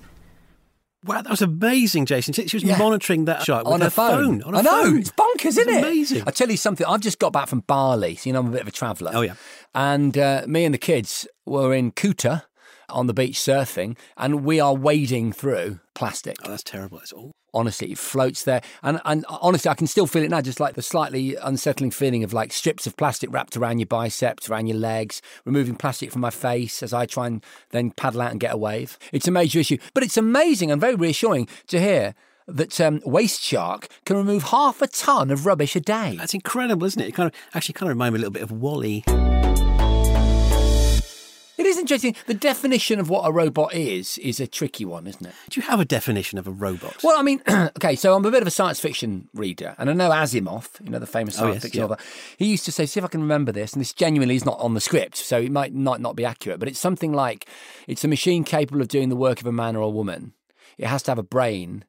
Wow, 1.04 1.20
that 1.20 1.30
was 1.30 1.42
amazing, 1.42 2.06
Jason. 2.06 2.32
She 2.32 2.56
was 2.56 2.62
Yeah. 2.64 2.78
monitoring 2.78 3.26
that 3.26 3.42
shark 3.42 3.64
with 3.66 3.74
on 3.74 3.80
her 3.82 3.88
a 3.88 3.90
phone. 3.90 4.42
On 4.42 4.54
a 4.54 4.58
I 4.58 4.62
know 4.62 4.84
phone. 4.84 4.98
it's 5.00 5.10
bonkers, 5.10 5.46
isn't 5.58 5.68
it? 5.68 5.78
amazing. 5.84 6.22
I 6.26 6.30
tell 6.30 6.50
you 6.50 6.56
something. 6.56 6.86
I've 6.86 7.02
just 7.02 7.18
got 7.18 7.32
back 7.32 7.46
from 7.46 7.60
Bali. 7.60 8.14
So, 8.16 8.28
you 8.30 8.32
know, 8.32 8.40
I'm 8.40 8.46
a 8.48 8.52
bit 8.52 8.62
of 8.62 8.68
a 8.68 8.72
traveller. 8.72 9.10
Oh, 9.14 9.20
yeah. 9.20 9.34
And 9.74 10.16
uh, 10.16 10.44
me 10.46 10.64
and 10.64 10.72
the 10.72 10.78
kids 10.78 11.26
were 11.44 11.74
in 11.74 11.92
Kuta 11.92 12.44
on 12.88 13.06
the 13.06 13.14
beach 13.14 13.36
surfing, 13.36 13.96
and 14.16 14.44
we 14.44 14.60
are 14.60 14.74
wading 14.74 15.32
through 15.32 15.80
plastic. 15.94 16.36
Oh, 16.44 16.50
that's 16.50 16.62
terrible. 16.62 16.98
That's 16.98 17.12
all. 17.12 17.32
Honestly, 17.52 17.92
it 17.92 17.98
floats 17.98 18.42
there, 18.42 18.62
and 18.82 19.00
and 19.04 19.24
honestly, 19.28 19.70
I 19.70 19.74
can 19.74 19.86
still 19.86 20.06
feel 20.06 20.24
it 20.24 20.30
now. 20.30 20.40
Just 20.40 20.58
like 20.58 20.74
the 20.74 20.82
slightly 20.82 21.36
unsettling 21.36 21.92
feeling 21.92 22.24
of 22.24 22.32
like 22.32 22.52
strips 22.52 22.86
of 22.86 22.96
plastic 22.96 23.32
wrapped 23.32 23.56
around 23.56 23.78
your 23.78 23.86
biceps, 23.86 24.50
around 24.50 24.66
your 24.66 24.78
legs, 24.78 25.22
removing 25.44 25.76
plastic 25.76 26.10
from 26.10 26.22
my 26.22 26.30
face 26.30 26.82
as 26.82 26.92
I 26.92 27.06
try 27.06 27.28
and 27.28 27.44
then 27.70 27.92
paddle 27.92 28.22
out 28.22 28.32
and 28.32 28.40
get 28.40 28.52
a 28.52 28.56
wave. 28.56 28.98
It's 29.12 29.28
a 29.28 29.30
major 29.30 29.60
issue, 29.60 29.78
but 29.94 30.02
it's 30.02 30.16
amazing 30.16 30.72
and 30.72 30.80
very 30.80 30.96
reassuring 30.96 31.46
to 31.68 31.80
hear 31.80 32.14
that 32.46 32.80
um, 32.80 33.00
Waste 33.04 33.42
Shark 33.42 33.88
can 34.04 34.16
remove 34.16 34.44
half 34.44 34.82
a 34.82 34.86
ton 34.86 35.30
of 35.30 35.46
rubbish 35.46 35.76
a 35.76 35.80
day. 35.80 36.16
That's 36.18 36.34
incredible, 36.34 36.86
isn't 36.86 37.00
it? 37.00 37.08
It 37.08 37.14
kind 37.14 37.30
of 37.30 37.34
actually 37.54 37.74
kind 37.74 37.88
of 37.90 37.94
reminds 37.96 38.14
me 38.14 38.18
a 38.18 38.20
little 38.20 38.32
bit 38.32 38.42
of 38.42 38.52
WALL-E. 38.52 39.04
It 41.56 41.66
is 41.66 41.78
interesting. 41.78 42.16
The 42.26 42.34
definition 42.34 42.98
of 42.98 43.08
what 43.08 43.22
a 43.28 43.32
robot 43.32 43.74
is 43.74 44.18
is 44.18 44.40
a 44.40 44.46
tricky 44.46 44.84
one, 44.84 45.06
isn't 45.06 45.24
it? 45.24 45.34
Do 45.50 45.60
you 45.60 45.66
have 45.66 45.78
a 45.80 45.84
definition 45.84 46.38
of 46.38 46.46
a 46.48 46.50
robot? 46.50 46.96
Well, 47.02 47.18
I 47.18 47.22
mean, 47.22 47.40
okay, 47.48 47.94
so 47.94 48.14
I'm 48.14 48.24
a 48.24 48.30
bit 48.30 48.42
of 48.42 48.48
a 48.48 48.50
science 48.50 48.80
fiction 48.80 49.28
reader, 49.34 49.74
and 49.78 49.88
I 49.88 49.92
know 49.92 50.10
Asimov, 50.10 50.84
you 50.84 50.90
know, 50.90 50.98
the 50.98 51.06
famous 51.06 51.36
Oh, 51.36 51.42
science 51.42 51.54
yes, 51.56 51.62
fiction 51.62 51.80
yeah. 51.80 51.84
author. 51.86 51.96
He 52.36 52.46
used 52.46 52.64
to 52.64 52.72
say, 52.72 52.86
see 52.86 52.98
if 52.98 53.04
I 53.04 53.08
can 53.08 53.20
remember 53.22 53.52
this, 53.52 53.72
and 53.72 53.80
this 53.80 53.92
genuinely 53.92 54.34
is 54.36 54.44
not 54.44 54.58
on 54.58 54.74
the 54.74 54.80
script, 54.80 55.16
so 55.16 55.38
it 55.38 55.52
might 55.52 55.72
not, 55.74 56.00
not 56.00 56.16
be 56.16 56.24
accurate, 56.24 56.58
but 56.58 56.68
it's 56.68 56.80
something 56.80 57.12
like 57.12 57.48
it's 57.86 58.04
a 58.04 58.08
machine 58.08 58.42
capable 58.44 58.80
of 58.82 58.88
doing 58.88 59.08
the 59.08 59.16
work 59.16 59.40
of 59.40 59.46
a 59.46 59.52
man 59.52 59.76
or 59.76 59.82
a 59.82 59.88
woman. 59.88 60.32
It 60.76 60.86
has 60.86 61.02
to 61.04 61.12
have 61.12 61.18
a 61.18 61.22
brain 61.22 61.84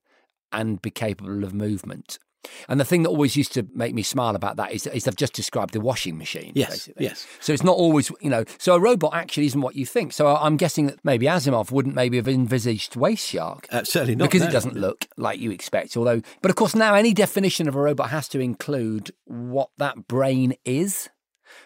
and 0.51 0.81
be 0.81 0.91
capable 0.91 1.43
of 1.43 1.53
movement. 1.53 2.19
And 2.67 2.79
the 2.79 2.85
thing 2.85 3.03
that 3.03 3.09
always 3.09 3.35
used 3.35 3.53
to 3.53 3.67
make 3.73 3.93
me 3.93 4.03
smile 4.03 4.35
about 4.35 4.57
that 4.57 4.71
is, 4.71 4.87
is 4.87 5.07
I've 5.07 5.15
just 5.15 5.33
described 5.33 5.73
the 5.73 5.79
washing 5.81 6.17
machine. 6.17 6.51
Yes, 6.55 6.69
basically. 6.69 7.05
yes. 7.05 7.27
So 7.39 7.53
it's 7.53 7.63
not 7.63 7.75
always, 7.75 8.11
you 8.21 8.29
know, 8.29 8.43
so 8.57 8.75
a 8.75 8.79
robot 8.79 9.13
actually 9.13 9.45
isn't 9.47 9.61
what 9.61 9.75
you 9.75 9.85
think. 9.85 10.13
So 10.13 10.27
I'm 10.27 10.57
guessing 10.57 10.87
that 10.87 11.03
maybe 11.03 11.25
Asimov 11.25 11.71
wouldn't 11.71 11.95
maybe 11.95 12.17
have 12.17 12.27
envisaged 12.27 12.95
Waste 12.95 13.27
Shark. 13.27 13.67
Uh, 13.71 13.83
certainly 13.83 14.15
not, 14.15 14.25
Because 14.25 14.41
no. 14.41 14.47
it 14.47 14.51
doesn't 14.51 14.75
look 14.75 15.07
like 15.17 15.39
you 15.39 15.51
expect. 15.51 15.95
Although, 15.97 16.21
but 16.41 16.49
of 16.49 16.55
course, 16.55 16.75
now 16.75 16.93
any 16.95 17.13
definition 17.13 17.67
of 17.67 17.75
a 17.75 17.81
robot 17.81 18.09
has 18.09 18.27
to 18.29 18.39
include 18.39 19.11
what 19.25 19.69
that 19.77 20.07
brain 20.07 20.55
is. 20.65 21.09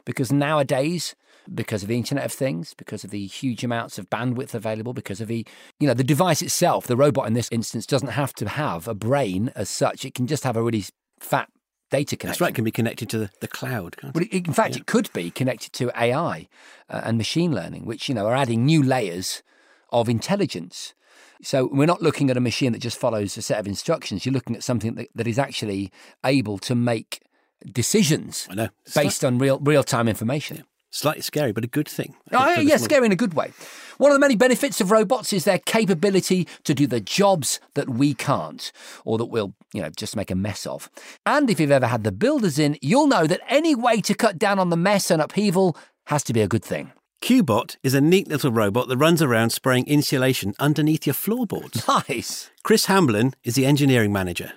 Because 0.06 0.32
nowadays, 0.32 1.16
because 1.54 1.84
of 1.84 1.90
the 1.90 1.98
Internet 1.98 2.26
of 2.26 2.32
Things, 2.32 2.74
because 2.74 3.04
of 3.04 3.10
the 3.10 3.26
huge 3.26 3.64
amounts 3.64 3.98
of 3.98 4.10
bandwidth 4.10 4.54
available, 4.54 4.94
because 4.94 5.22
of 5.22 5.28
the, 5.28 5.46
you 5.80 5.88
know, 5.88 5.94
the 5.94 6.04
device 6.04 6.42
itself, 6.42 6.88
the 6.88 6.98
robot 6.98 7.28
in 7.28 7.34
this 7.34 7.50
instance 7.52 7.86
doesn't 7.86 8.10
have 8.10 8.34
to 8.34 8.48
have 8.48 8.88
a 8.88 8.94
brain 8.94 9.52
as 9.56 9.70
such. 9.70 10.06
It 10.06 10.14
can 10.14 10.28
just 10.28 10.44
have 10.44 10.58
a 10.58 10.64
really 10.64 10.86
fat 11.20 11.50
data 11.90 12.16
connection. 12.16 12.30
That's 12.30 12.42
right. 12.42 12.52
It 12.52 12.56
can 12.56 12.64
be 12.64 12.72
connected 12.72 13.10
to 13.10 13.18
the, 13.18 13.30
the 13.42 13.48
cloud. 13.48 13.98
Can't 13.98 14.14
But 14.14 14.24
it? 14.24 14.48
in 14.48 14.54
fact, 14.54 14.76
it 14.76 14.86
could 14.86 15.12
be 15.14 15.32
connected 15.32 15.74
to 15.74 15.92
AI 16.00 16.48
uh, 16.90 17.02
and 17.04 17.18
machine 17.18 17.54
learning, 17.54 17.86
which 17.86 18.08
you 18.10 18.16
know 18.16 18.28
are 18.28 18.36
adding 18.36 18.66
new 18.66 18.84
layers 18.84 19.44
of 19.92 20.08
intelligence. 20.08 20.94
So 21.42 21.70
we're 21.72 21.86
not 21.86 22.02
looking 22.02 22.30
at 22.30 22.38
a 22.38 22.42
machine 22.42 22.74
that 22.74 22.80
just 22.80 22.98
follows 22.98 23.38
a 23.38 23.42
set 23.42 23.60
of 23.60 23.68
instructions. 23.68 24.26
You're 24.26 24.34
looking 24.34 24.56
at 24.56 24.64
something 24.64 24.96
that, 24.96 25.08
that 25.16 25.26
is 25.26 25.40
actually 25.40 25.90
able 26.26 26.58
to 26.60 26.76
make 26.76 27.24
decisions 27.66 28.48
I 28.50 28.56
know. 28.56 28.70
It's 28.86 28.96
based 28.96 29.26
on 29.26 29.38
real 29.38 29.60
real 29.60 29.84
time 29.84 30.08
information. 30.08 30.64
Slightly 30.92 31.22
scary, 31.22 31.52
but 31.52 31.64
a 31.64 31.68
good 31.68 31.88
thing. 31.88 32.16
Oh, 32.32 32.60
yeah, 32.60 32.78
scary 32.78 33.06
in 33.06 33.12
a 33.12 33.16
good 33.16 33.36
way. 33.36 33.52
One 33.98 34.12
of 34.12 34.16
the 34.16 34.20
many 34.20 34.36
benefits 34.36 34.82
of 34.82 34.92
robots 34.92 35.32
is 35.34 35.44
their 35.44 35.60
capability 35.60 36.48
to 36.64 36.74
do 36.74 36.88
the 36.88 37.00
jobs 37.00 37.60
that 37.76 37.90
we 37.90 38.14
can't, 38.14 38.72
or 39.06 39.18
that 39.18 39.26
we'll, 39.26 39.54
you 39.74 39.82
know, 39.82 39.90
just 39.90 40.16
make 40.16 40.32
a 40.32 40.36
mess 40.36 40.66
of. 40.66 40.90
And 41.26 41.50
if 41.50 41.60
you've 41.60 41.70
ever 41.70 41.88
had 41.88 42.04
the 42.04 42.12
builders 42.12 42.58
in, 42.58 42.78
you'll 42.82 43.08
know 43.08 43.28
that 43.28 43.42
any 43.48 43.76
way 43.76 44.02
to 44.02 44.14
cut 44.16 44.40
down 44.40 44.58
on 44.58 44.70
the 44.70 44.78
mess 44.78 45.12
and 45.12 45.22
upheaval 45.22 45.78
has 46.08 46.24
to 46.24 46.34
be 46.34 46.42
a 46.42 46.48
good 46.48 46.64
thing. 46.64 46.92
Qbot 47.22 47.76
is 47.84 47.94
a 47.94 48.02
neat 48.02 48.28
little 48.28 48.52
robot 48.52 48.88
that 48.88 48.98
runs 48.98 49.22
around 49.22 49.52
spraying 49.52 49.86
insulation 49.86 50.54
underneath 50.58 51.06
your 51.06 51.14
floorboards. 51.14 51.86
Nice. 52.08 52.50
Chris 52.64 52.86
Hamblin 52.86 53.34
is 53.44 53.56
the 53.56 53.66
engineering 53.66 54.14
manager. 54.14 54.54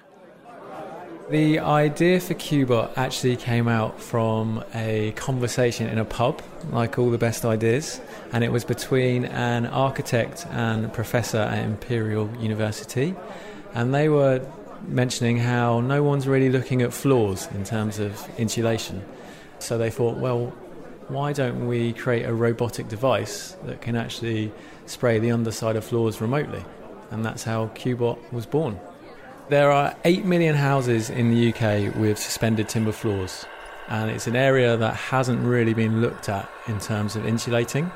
The 1.32 1.60
idea 1.60 2.20
for 2.20 2.34
Qbot 2.34 2.90
actually 2.98 3.36
came 3.36 3.66
out 3.66 4.02
from 4.02 4.62
a 4.74 5.12
conversation 5.12 5.88
in 5.88 5.96
a 5.96 6.04
pub, 6.04 6.42
like 6.68 6.98
all 6.98 7.08
the 7.08 7.16
best 7.16 7.46
ideas, 7.46 8.02
and 8.34 8.44
it 8.44 8.52
was 8.52 8.66
between 8.66 9.24
an 9.24 9.64
architect 9.64 10.46
and 10.50 10.92
professor 10.92 11.38
at 11.38 11.64
Imperial 11.64 12.28
University, 12.38 13.14
and 13.72 13.94
they 13.94 14.10
were 14.10 14.46
mentioning 14.86 15.38
how 15.38 15.80
no 15.80 16.02
one's 16.02 16.28
really 16.28 16.50
looking 16.50 16.82
at 16.82 16.92
floors 16.92 17.48
in 17.54 17.64
terms 17.64 17.98
of 17.98 18.28
insulation. 18.38 19.02
So 19.58 19.78
they 19.78 19.88
thought, 19.88 20.18
well, 20.18 20.52
why 21.08 21.32
don't 21.32 21.66
we 21.66 21.94
create 21.94 22.26
a 22.26 22.34
robotic 22.34 22.88
device 22.88 23.56
that 23.64 23.80
can 23.80 23.96
actually 23.96 24.52
spray 24.84 25.18
the 25.18 25.30
underside 25.30 25.76
of 25.76 25.84
floors 25.86 26.20
remotely? 26.20 26.62
And 27.10 27.24
that's 27.24 27.42
how 27.42 27.68
Qbot 27.68 28.18
was 28.34 28.44
born. 28.44 28.78
There 29.48 29.72
are 29.72 29.94
8 30.04 30.24
million 30.24 30.54
houses 30.54 31.10
in 31.10 31.30
the 31.30 31.52
UK 31.52 31.94
with 31.96 32.16
suspended 32.16 32.68
timber 32.68 32.92
floors, 32.92 33.44
and 33.88 34.08
it's 34.08 34.28
an 34.28 34.36
area 34.36 34.76
that 34.76 34.94
hasn't 34.94 35.44
really 35.44 35.74
been 35.74 36.00
looked 36.00 36.28
at 36.28 36.48
in 36.68 36.78
terms 36.78 37.16
of 37.16 37.26
insulating 37.26 37.90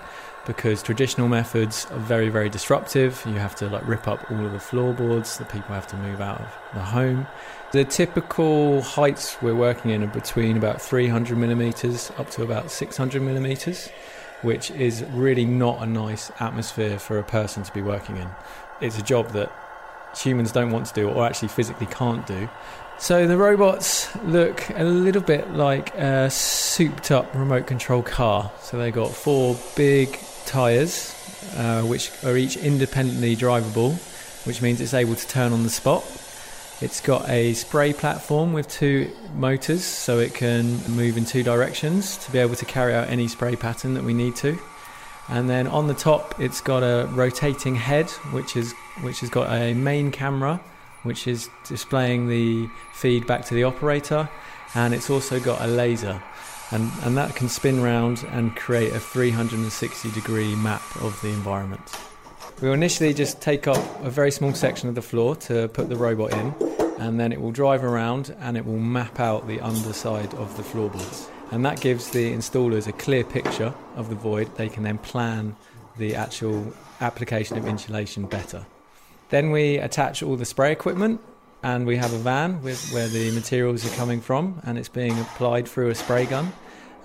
because 0.44 0.82
traditional 0.82 1.28
methods 1.28 1.86
are 1.92 1.98
very, 2.00 2.30
very 2.30 2.48
disruptive. 2.48 3.22
You 3.26 3.34
have 3.34 3.54
to 3.56 3.68
like 3.68 3.86
rip 3.86 4.08
up 4.08 4.28
all 4.30 4.44
of 4.44 4.52
the 4.52 4.58
floorboards 4.58 5.38
that 5.38 5.48
people 5.48 5.72
have 5.74 5.86
to 5.88 5.96
move 5.96 6.20
out 6.20 6.40
of 6.40 6.48
the 6.74 6.82
home. 6.82 7.28
The 7.70 7.84
typical 7.84 8.82
heights 8.82 9.40
we're 9.40 9.54
working 9.54 9.92
in 9.92 10.02
are 10.02 10.08
between 10.08 10.56
about 10.56 10.82
300 10.82 11.38
millimeters 11.38 12.10
up 12.18 12.28
to 12.30 12.42
about 12.42 12.72
600 12.72 13.22
millimeters, 13.22 13.88
which 14.42 14.72
is 14.72 15.04
really 15.12 15.44
not 15.44 15.80
a 15.80 15.86
nice 15.86 16.30
atmosphere 16.40 16.98
for 16.98 17.18
a 17.18 17.24
person 17.24 17.62
to 17.62 17.72
be 17.72 17.82
working 17.82 18.16
in. 18.16 18.28
It's 18.80 18.98
a 18.98 19.02
job 19.02 19.30
that 19.30 19.50
humans 20.14 20.52
don't 20.52 20.70
want 20.70 20.86
to 20.86 20.94
do 20.94 21.08
or 21.08 21.24
actually 21.26 21.48
physically 21.48 21.86
can't 21.86 22.26
do. 22.26 22.48
So 22.98 23.26
the 23.26 23.36
robots 23.36 24.14
look 24.24 24.70
a 24.70 24.84
little 24.84 25.20
bit 25.20 25.52
like 25.52 25.94
a 25.96 26.30
souped 26.30 27.10
up 27.10 27.34
remote 27.34 27.66
control 27.66 28.02
car. 28.02 28.50
So 28.60 28.78
they've 28.78 28.94
got 28.94 29.10
four 29.10 29.56
big 29.76 30.18
tyres, 30.46 31.14
uh, 31.56 31.82
which 31.82 32.10
are 32.24 32.36
each 32.36 32.56
independently 32.56 33.36
drivable, 33.36 33.94
which 34.46 34.62
means 34.62 34.80
it's 34.80 34.94
able 34.94 35.14
to 35.14 35.28
turn 35.28 35.52
on 35.52 35.62
the 35.62 35.70
spot. 35.70 36.04
It's 36.80 37.00
got 37.00 37.28
a 37.28 37.54
spray 37.54 37.92
platform 37.92 38.52
with 38.52 38.68
two 38.68 39.10
motors, 39.34 39.84
so 39.84 40.18
it 40.18 40.34
can 40.34 40.82
move 40.88 41.16
in 41.16 41.24
two 41.24 41.42
directions 41.42 42.18
to 42.18 42.32
be 42.32 42.38
able 42.38 42.54
to 42.56 42.64
carry 42.64 42.94
out 42.94 43.08
any 43.08 43.28
spray 43.28 43.56
pattern 43.56 43.94
that 43.94 44.04
we 44.04 44.14
need 44.14 44.36
to. 44.36 44.58
And 45.28 45.50
then 45.50 45.66
on 45.66 45.88
the 45.88 45.94
top, 45.94 46.38
it's 46.40 46.60
got 46.60 46.82
a 46.82 47.08
rotating 47.12 47.74
head, 47.74 48.08
which 48.30 48.56
is 48.56 48.72
which 49.02 49.20
has 49.20 49.30
got 49.30 49.50
a 49.52 49.74
main 49.74 50.10
camera, 50.10 50.60
which 51.02 51.26
is 51.26 51.50
displaying 51.66 52.28
the 52.28 52.68
feed 52.94 53.26
back 53.26 53.44
to 53.46 53.54
the 53.54 53.64
operator, 53.64 54.28
and 54.74 54.94
it's 54.94 55.10
also 55.10 55.40
got 55.40 55.60
a 55.60 55.66
laser, 55.66 56.22
and 56.70 56.90
and 57.02 57.16
that 57.16 57.34
can 57.34 57.48
spin 57.48 57.82
round 57.82 58.24
and 58.30 58.54
create 58.54 58.92
a 58.92 59.00
360 59.00 60.10
degree 60.12 60.54
map 60.56 60.82
of 61.02 61.20
the 61.22 61.28
environment. 61.28 61.82
We'll 62.62 62.72
initially 62.72 63.12
just 63.12 63.42
take 63.42 63.66
up 63.66 63.84
a 64.02 64.10
very 64.10 64.30
small 64.30 64.54
section 64.54 64.88
of 64.88 64.94
the 64.94 65.02
floor 65.02 65.36
to 65.36 65.68
put 65.68 65.88
the 65.88 65.96
robot 65.96 66.32
in, 66.32 66.54
and 66.98 67.18
then 67.20 67.32
it 67.32 67.40
will 67.40 67.52
drive 67.52 67.84
around 67.84 68.34
and 68.40 68.56
it 68.56 68.64
will 68.64 68.78
map 68.78 69.20
out 69.20 69.46
the 69.46 69.60
underside 69.60 70.32
of 70.34 70.56
the 70.56 70.62
floorboards. 70.62 71.28
And 71.50 71.64
that 71.64 71.80
gives 71.80 72.10
the 72.10 72.32
installers 72.32 72.86
a 72.86 72.92
clear 72.92 73.24
picture 73.24 73.72
of 73.94 74.08
the 74.08 74.14
void. 74.14 74.54
They 74.56 74.68
can 74.68 74.82
then 74.82 74.98
plan 74.98 75.56
the 75.96 76.14
actual 76.14 76.72
application 77.00 77.56
of 77.56 77.66
insulation 77.66 78.26
better. 78.26 78.66
Then 79.28 79.50
we 79.50 79.78
attach 79.78 80.22
all 80.22 80.36
the 80.36 80.44
spray 80.44 80.72
equipment, 80.72 81.20
and 81.62 81.86
we 81.86 81.96
have 81.96 82.12
a 82.12 82.18
van 82.18 82.62
with 82.62 82.92
where 82.92 83.08
the 83.08 83.30
materials 83.32 83.86
are 83.86 83.96
coming 83.96 84.20
from, 84.20 84.60
and 84.64 84.78
it's 84.78 84.88
being 84.88 85.18
applied 85.18 85.66
through 85.68 85.90
a 85.90 85.94
spray 85.94 86.26
gun. 86.26 86.52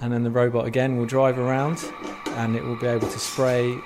And 0.01 0.11
then 0.11 0.23
the 0.23 0.31
robot 0.31 0.65
again 0.65 0.97
will 0.97 1.05
drive 1.05 1.37
around, 1.37 1.77
and 2.29 2.55
it 2.55 2.63
will 2.63 2.75
be 2.75 2.87
able 2.87 3.07
to 3.07 3.19
spray 3.19 3.77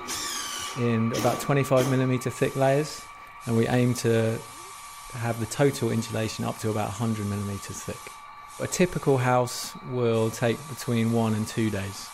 in 0.78 1.14
about 1.18 1.40
25 1.42 1.90
millimeter 1.92 2.30
thick 2.30 2.56
layers, 2.56 3.02
and 3.46 3.56
we 3.56 3.68
aim 3.68 3.94
to 3.96 4.38
have 5.14 5.40
the 5.40 5.46
total 5.46 5.92
insulation 5.92 6.46
up 6.46 6.58
to 6.60 6.70
about 6.70 6.88
100 6.88 7.26
millimeters 7.28 7.82
thick. 7.82 8.15
A 8.60 8.68
typical 8.68 9.18
house 9.18 9.74
will 9.92 10.30
take 10.32 10.58
between 10.70 11.12
one 11.12 11.34
and 11.34 11.46
two 11.46 11.70
days, 11.70 12.08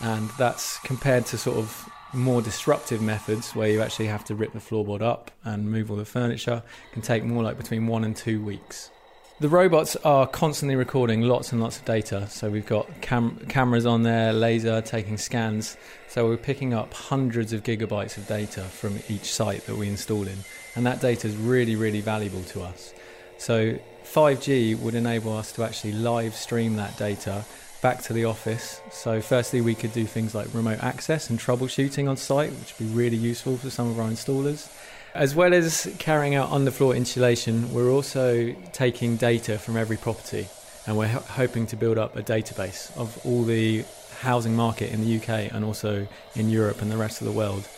and 0.00 0.28
that's 0.30 0.78
compared 0.78 1.26
to 1.26 1.38
sort 1.38 1.58
of 1.58 1.88
more 2.12 2.42
disruptive 2.42 3.00
methods 3.00 3.54
where 3.54 3.68
you 3.68 3.82
actually 3.82 4.06
have 4.06 4.24
to 4.24 4.34
rip 4.34 4.52
the 4.52 4.58
floorboard 4.58 5.02
up 5.02 5.30
and 5.44 5.70
move 5.70 5.90
all 5.90 5.96
the 5.96 6.04
furniture 6.04 6.62
can 6.92 7.02
take 7.02 7.22
more 7.24 7.42
like 7.42 7.56
between 7.56 7.86
one 7.86 8.04
and 8.04 8.16
two 8.16 8.42
weeks. 8.42 8.90
The 9.38 9.50
robots 9.50 9.96
are 9.96 10.26
constantly 10.26 10.76
recording 10.76 11.20
lots 11.20 11.52
and 11.52 11.60
lots 11.60 11.76
of 11.78 11.84
data. 11.84 12.26
So 12.30 12.48
we've 12.48 12.64
got 12.64 13.02
cam- 13.02 13.36
cameras 13.48 13.84
on 13.84 14.02
there, 14.02 14.32
laser 14.32 14.80
taking 14.80 15.18
scans. 15.18 15.76
So 16.08 16.26
we're 16.26 16.38
picking 16.38 16.72
up 16.72 16.94
hundreds 16.94 17.52
of 17.52 17.62
gigabytes 17.62 18.16
of 18.16 18.26
data 18.26 18.62
from 18.62 18.98
each 19.10 19.34
site 19.34 19.66
that 19.66 19.76
we 19.76 19.88
install 19.88 20.26
in. 20.26 20.38
And 20.74 20.86
that 20.86 21.02
data 21.02 21.28
is 21.28 21.36
really, 21.36 21.76
really 21.76 22.00
valuable 22.00 22.42
to 22.44 22.62
us. 22.62 22.94
So 23.36 23.78
5G 24.12 24.78
would 24.78 24.94
enable 24.94 25.36
us 25.36 25.52
to 25.52 25.64
actually 25.64 25.92
live 25.92 26.34
stream 26.34 26.76
that 26.76 26.96
data 26.96 27.44
back 27.82 28.02
to 28.02 28.12
the 28.12 28.24
office. 28.24 28.80
So, 28.90 29.20
firstly, 29.20 29.60
we 29.60 29.74
could 29.74 29.92
do 29.92 30.06
things 30.06 30.34
like 30.34 30.52
remote 30.54 30.82
access 30.82 31.28
and 31.30 31.38
troubleshooting 31.38 32.08
on 32.08 32.16
site, 32.16 32.50
which 32.50 32.78
would 32.78 32.88
be 32.88 32.94
really 32.94 33.16
useful 33.16 33.56
for 33.56 33.70
some 33.70 33.90
of 33.90 34.00
our 34.00 34.08
installers. 34.08 34.72
As 35.14 35.34
well 35.34 35.54
as 35.54 35.94
carrying 35.98 36.34
out 36.34 36.50
underfloor 36.50 36.96
insulation, 36.96 37.72
we're 37.72 37.90
also 37.90 38.54
taking 38.72 39.16
data 39.16 39.58
from 39.58 39.76
every 39.76 39.96
property 39.96 40.48
and 40.86 40.96
we're 40.96 41.08
ho- 41.08 41.24
hoping 41.28 41.66
to 41.68 41.76
build 41.76 41.98
up 41.98 42.16
a 42.16 42.22
database 42.22 42.96
of 42.96 43.18
all 43.26 43.42
the 43.44 43.84
housing 44.20 44.54
market 44.54 44.92
in 44.92 45.02
the 45.02 45.16
UK 45.16 45.52
and 45.52 45.64
also 45.64 46.06
in 46.34 46.48
Europe 46.48 46.80
and 46.80 46.90
the 46.90 46.96
rest 46.96 47.20
of 47.20 47.26
the 47.26 47.32
world. 47.32 47.68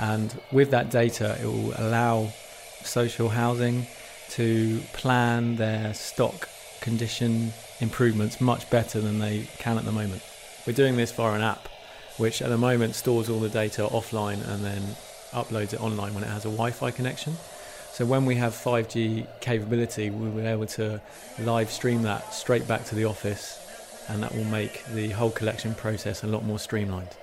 And 0.00 0.40
with 0.52 0.70
that 0.70 0.90
data, 0.90 1.36
it 1.40 1.46
will 1.46 1.74
allow 1.76 2.32
social 2.82 3.28
housing 3.28 3.86
to 4.30 4.80
plan 4.92 5.56
their 5.56 5.94
stock 5.94 6.48
condition 6.80 7.52
improvements 7.80 8.40
much 8.40 8.68
better 8.70 9.00
than 9.00 9.18
they 9.18 9.48
can 9.58 9.78
at 9.78 9.84
the 9.84 9.92
moment. 9.92 10.22
We're 10.66 10.72
doing 10.72 10.96
this 10.96 11.12
via 11.12 11.34
an 11.34 11.42
app, 11.42 11.68
which 12.16 12.42
at 12.42 12.48
the 12.48 12.58
moment 12.58 12.94
stores 12.94 13.28
all 13.28 13.40
the 13.40 13.48
data 13.48 13.82
offline 13.82 14.46
and 14.48 14.64
then 14.64 14.82
uploads 15.32 15.72
it 15.72 15.80
online 15.80 16.14
when 16.14 16.24
it 16.24 16.28
has 16.28 16.44
a 16.44 16.48
Wi 16.48 16.70
Fi 16.70 16.90
connection. 16.90 17.36
So 17.92 18.04
when 18.04 18.26
we 18.26 18.36
have 18.36 18.52
5G 18.52 19.26
capability, 19.40 20.10
we'll 20.10 20.30
be 20.30 20.42
able 20.42 20.66
to 20.66 21.00
live 21.40 21.70
stream 21.70 22.02
that 22.02 22.32
straight 22.34 22.66
back 22.68 22.84
to 22.86 22.94
the 22.94 23.04
office, 23.06 23.58
and 24.08 24.22
that 24.22 24.34
will 24.34 24.44
make 24.44 24.84
the 24.86 25.08
whole 25.10 25.30
collection 25.30 25.74
process 25.74 26.22
a 26.22 26.26
lot 26.26 26.44
more 26.44 26.58
streamlined. 26.58 27.16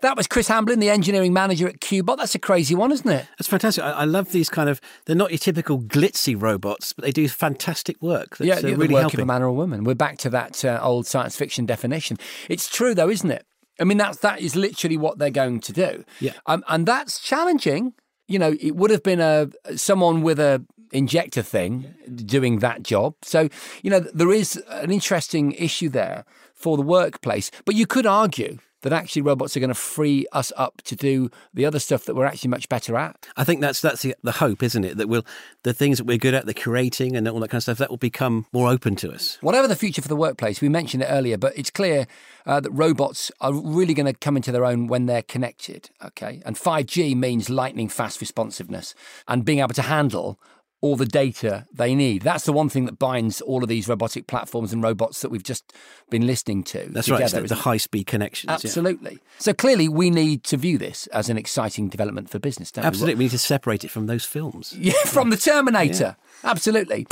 That 0.00 0.16
was 0.16 0.28
Chris 0.28 0.46
Hamblin, 0.46 0.78
the 0.78 0.90
engineering 0.90 1.32
manager 1.32 1.66
at 1.66 1.80
Qbot. 1.80 2.18
That's 2.18 2.34
a 2.34 2.38
crazy 2.38 2.74
one, 2.76 2.92
isn't 2.92 3.10
it? 3.10 3.26
That's 3.36 3.48
fantastic. 3.48 3.82
I, 3.82 3.90
I 3.90 4.04
love 4.04 4.30
these 4.30 4.48
kind 4.48 4.68
of. 4.68 4.80
They're 5.06 5.16
not 5.16 5.30
your 5.30 5.38
typical 5.38 5.80
glitzy 5.80 6.40
robots, 6.40 6.92
but 6.92 7.04
they 7.04 7.10
do 7.10 7.28
fantastic 7.28 8.00
work. 8.00 8.36
That's, 8.36 8.46
yeah, 8.46 8.54
uh, 8.56 8.60
the 8.60 8.76
really 8.76 8.94
work 8.94 9.02
helping. 9.02 9.20
of 9.20 9.24
a 9.24 9.26
man 9.26 9.42
or 9.42 9.46
a 9.46 9.52
woman. 9.52 9.82
We're 9.82 9.94
back 9.94 10.18
to 10.18 10.30
that 10.30 10.64
uh, 10.64 10.78
old 10.80 11.06
science 11.06 11.36
fiction 11.36 11.66
definition. 11.66 12.16
It's 12.48 12.68
true, 12.68 12.94
though, 12.94 13.10
isn't 13.10 13.30
it? 13.30 13.44
I 13.80 13.84
mean, 13.84 13.98
that's 13.98 14.18
that 14.18 14.40
is 14.40 14.54
literally 14.54 14.96
what 14.96 15.18
they're 15.18 15.30
going 15.30 15.60
to 15.60 15.72
do. 15.72 16.04
Yeah. 16.20 16.32
um, 16.46 16.64
and 16.68 16.86
that's 16.86 17.20
challenging. 17.20 17.94
You 18.28 18.38
know, 18.38 18.54
it 18.60 18.76
would 18.76 18.90
have 18.90 19.02
been 19.02 19.20
a 19.20 19.48
someone 19.76 20.22
with 20.22 20.38
a 20.38 20.64
injector 20.92 21.42
thing 21.42 21.94
doing 22.24 22.60
that 22.60 22.82
job. 22.82 23.14
So, 23.22 23.48
you 23.82 23.90
know, 23.90 24.00
there 24.00 24.32
is 24.32 24.56
an 24.68 24.90
interesting 24.90 25.52
issue 25.52 25.88
there 25.88 26.24
for 26.54 26.76
the 26.76 26.82
workplace. 26.82 27.50
But 27.64 27.74
you 27.74 27.86
could 27.86 28.06
argue 28.06 28.58
that 28.82 28.92
actually 28.92 29.22
robots 29.22 29.56
are 29.56 29.60
going 29.60 29.68
to 29.68 29.74
free 29.74 30.26
us 30.32 30.52
up 30.56 30.82
to 30.82 30.96
do 30.96 31.30
the 31.52 31.64
other 31.64 31.78
stuff 31.78 32.04
that 32.04 32.14
we're 32.14 32.24
actually 32.24 32.50
much 32.50 32.68
better 32.68 32.96
at. 32.96 33.26
I 33.36 33.44
think 33.44 33.60
that's 33.60 33.80
that's 33.80 34.02
the, 34.02 34.14
the 34.22 34.32
hope, 34.32 34.62
isn't 34.62 34.84
it? 34.84 34.96
That 34.96 35.08
we'll 35.08 35.26
the 35.62 35.72
things 35.72 35.98
that 35.98 36.04
we're 36.04 36.18
good 36.18 36.34
at, 36.34 36.46
the 36.46 36.54
curating 36.54 37.16
and 37.16 37.28
all 37.28 37.40
that 37.40 37.48
kind 37.48 37.58
of 37.58 37.62
stuff, 37.64 37.78
that 37.78 37.90
will 37.90 37.96
become 37.96 38.46
more 38.52 38.68
open 38.68 38.96
to 38.96 39.10
us. 39.12 39.38
Whatever 39.40 39.68
the 39.68 39.76
future 39.76 40.02
for 40.02 40.08
the 40.08 40.16
workplace, 40.16 40.60
we 40.60 40.68
mentioned 40.68 41.02
it 41.02 41.06
earlier, 41.06 41.36
but 41.36 41.56
it's 41.56 41.70
clear 41.70 42.06
uh, 42.46 42.60
that 42.60 42.70
robots 42.70 43.30
are 43.40 43.52
really 43.52 43.94
going 43.94 44.06
to 44.06 44.12
come 44.12 44.36
into 44.36 44.52
their 44.52 44.64
own 44.64 44.86
when 44.86 45.06
they're 45.06 45.22
connected. 45.22 45.90
Okay, 46.04 46.42
and 46.44 46.56
5G 46.56 47.16
means 47.16 47.50
lightning 47.50 47.88
fast 47.88 48.20
responsiveness 48.20 48.94
and 49.26 49.44
being 49.44 49.58
able 49.58 49.74
to 49.74 49.82
handle 49.82 50.38
all 50.80 50.96
the 50.96 51.06
data 51.06 51.66
they 51.72 51.94
need. 51.94 52.22
That's 52.22 52.44
the 52.44 52.52
one 52.52 52.68
thing 52.68 52.84
that 52.84 52.98
binds 52.98 53.40
all 53.40 53.62
of 53.62 53.68
these 53.68 53.88
robotic 53.88 54.26
platforms 54.26 54.72
and 54.72 54.82
robots 54.82 55.22
that 55.22 55.30
we've 55.30 55.42
just 55.42 55.72
been 56.08 56.26
listening 56.26 56.62
to. 56.64 56.86
That's 56.90 57.06
together, 57.06 57.36
right, 57.36 57.42
it's 57.44 57.48
the, 57.48 57.56
high 57.56 57.78
speed 57.78 58.06
connections. 58.06 58.50
Absolutely. 58.50 59.12
Yeah. 59.12 59.18
So 59.38 59.52
clearly, 59.52 59.88
we 59.88 60.10
need 60.10 60.44
to 60.44 60.56
view 60.56 60.78
this 60.78 61.06
as 61.08 61.28
an 61.28 61.36
exciting 61.36 61.88
development 61.88 62.30
for 62.30 62.38
business, 62.38 62.72
Absolutely. 62.76 63.14
We? 63.14 63.18
we? 63.18 63.24
need 63.24 63.30
to 63.32 63.38
separate 63.38 63.84
it 63.84 63.90
from 63.90 64.06
those 64.06 64.24
films. 64.24 64.74
Yeah, 64.88 64.92
from 65.04 65.28
the 65.28 65.36
Terminator. 65.36 66.16
Yeah. 66.44 66.50
Absolutely. 66.50 67.06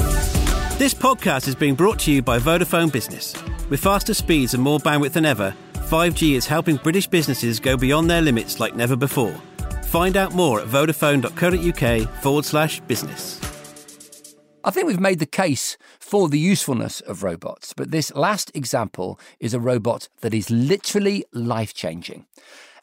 This 0.79 0.95
podcast 0.95 1.49
is 1.49 1.55
being 1.55 1.75
brought 1.75 1.99
to 2.01 2.13
you 2.13 2.23
by 2.23 2.39
Vodafone 2.39 2.91
Business. 2.91 3.35
With 3.69 3.81
faster 3.81 4.15
speeds 4.15 4.55
and 4.55 4.63
more 4.63 4.79
bandwidth 4.79 5.13
than 5.13 5.27
ever, 5.27 5.55
5G 5.75 6.37
is 6.37 6.47
helping 6.47 6.77
British 6.77 7.07
businesses 7.07 7.61
go 7.61 7.77
beyond 7.77 8.09
their 8.09 8.23
limits 8.23 8.61
like 8.61 8.77
never 8.77 8.97
before. 8.97 9.35
Find 9.85 10.17
out 10.17 10.35
more 10.35 10.61
at 10.61 10.69
vodafone.co.uk 10.69 12.23
forward 12.23 12.45
slash 12.45 12.81
business. 12.81 13.41
I 14.67 14.73
think 14.73 14.89
we've 14.89 14.99
made 14.99 15.21
the 15.21 15.27
case 15.27 15.79
for 16.01 16.29
the 16.29 16.41
usefulness 16.41 17.01
of 17.03 17.23
robots, 17.23 17.73
but 17.73 17.93
this 17.93 18.13
last 18.17 18.51
example 18.53 19.17
is 19.39 19.55
a 19.55 19.61
robot 19.61 20.09
that 20.23 20.35
is 20.35 20.51
literally 20.51 21.25
life 21.33 21.73
changing. 21.73 22.27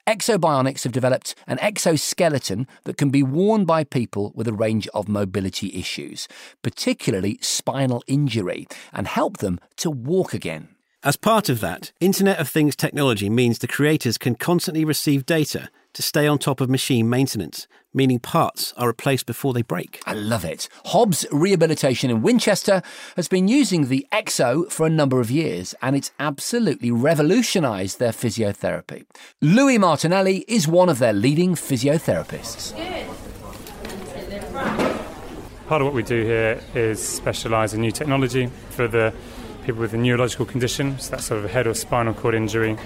Ekso 0.08 0.38
Bionics 0.38 0.84
have 0.84 0.94
developed 0.94 1.36
an 1.46 1.60
exoskeleton 1.60 2.68
that 2.86 2.96
can 2.96 3.10
be 3.10 3.22
worn 3.22 3.66
by 3.66 3.84
people 3.84 4.32
with 4.34 4.48
a 4.48 4.54
range 4.54 4.88
of 4.94 5.10
mobility 5.10 5.78
issues, 5.78 6.30
particularly 6.62 7.38
spinal 7.42 8.02
injury, 8.08 8.66
and 8.94 9.06
help 9.06 9.40
them 9.40 9.60
to 9.76 9.92
walk 9.92 10.34
again. 10.34 10.70
As 11.04 11.18
part 11.18 11.50
of 11.50 11.60
that, 11.60 11.92
Internet 12.00 12.40
of 12.40 12.48
Things 12.48 12.78
technology 12.78 13.30
means 13.30 13.60
the 13.60 13.68
creators 13.68 14.18
can 14.18 14.36
constantly 14.36 14.86
receive 14.86 15.26
data 15.26 15.70
to 15.94 16.02
stay 16.02 16.28
on 16.28 16.38
top 16.38 16.60
of 16.60 16.70
machine 16.70 17.10
maintenance, 17.10 17.68
meaning 17.94 18.20
parts 18.20 18.74
are 18.78 18.88
replaced 18.88 19.26
before 19.26 19.54
they 19.54 19.62
break. 19.62 20.02
I 20.06 20.14
love 20.14 20.44
it. 20.44 20.68
Hobbs 20.86 21.26
Rehabilitation 21.32 22.10
in 22.10 22.22
Winchester 22.22 22.82
has 23.16 23.28
been 23.28 23.48
using 23.48 23.88
the 23.88 24.08
Ekso 24.12 24.72
for 24.72 24.86
a 24.86 24.90
number 24.90 25.20
of 25.20 25.30
years, 25.30 25.76
and 25.82 25.96
it's 25.96 26.12
absolutely 26.20 26.92
revolutionised 26.92 28.00
their 28.00 28.12
physiotherapy. 28.12 29.06
Louis 29.42 29.78
Martinelli 29.78 30.46
is 30.48 30.68
one 30.68 30.90
of 30.90 31.00
their 31.00 31.14
leading 31.14 31.56
physiotherapists. 31.56 32.74
Part 35.68 35.82
of 35.82 35.86
what 35.86 35.94
we 35.94 36.04
do 36.04 36.24
here 36.24 36.62
is 36.76 37.02
specialise 37.02 37.74
in 37.74 37.82
new 37.82 37.92
technology 37.92 38.48
for 38.72 38.88
the 38.88 39.14
people 39.64 39.80
with 39.82 39.94
a 39.94 39.98
neurological 39.98 40.46
condition, 40.46 41.00
so 41.00 41.12
that's 41.12 41.26
sort 41.26 41.40
of 41.40 41.46
a 41.46 41.48
head 41.48 41.68
or 41.68 41.74
spinal 41.74 42.14
cord 42.14 42.36
injury, 42.36 42.78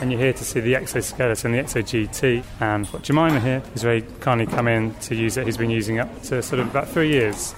and 0.00 0.12
you're 0.12 0.20
here 0.20 0.32
to 0.32 0.44
see 0.44 0.60
the 0.60 0.76
exoskeleton, 0.76 1.52
the 1.52 1.58
Ekso 1.58 1.82
GT. 1.82 2.44
And 2.60 2.86
what 2.88 3.02
Jemima 3.02 3.40
here 3.40 3.62
is 3.74 3.82
very 3.82 4.02
kindly 4.20 4.46
come 4.46 4.68
in 4.68 4.94
to 4.94 5.14
use 5.14 5.36
it. 5.36 5.46
He's 5.46 5.56
been 5.56 5.70
using 5.70 5.96
it 5.96 6.00
up 6.00 6.22
to 6.24 6.42
sort 6.42 6.60
of 6.60 6.68
about 6.68 6.88
three 6.88 7.10
years. 7.10 7.54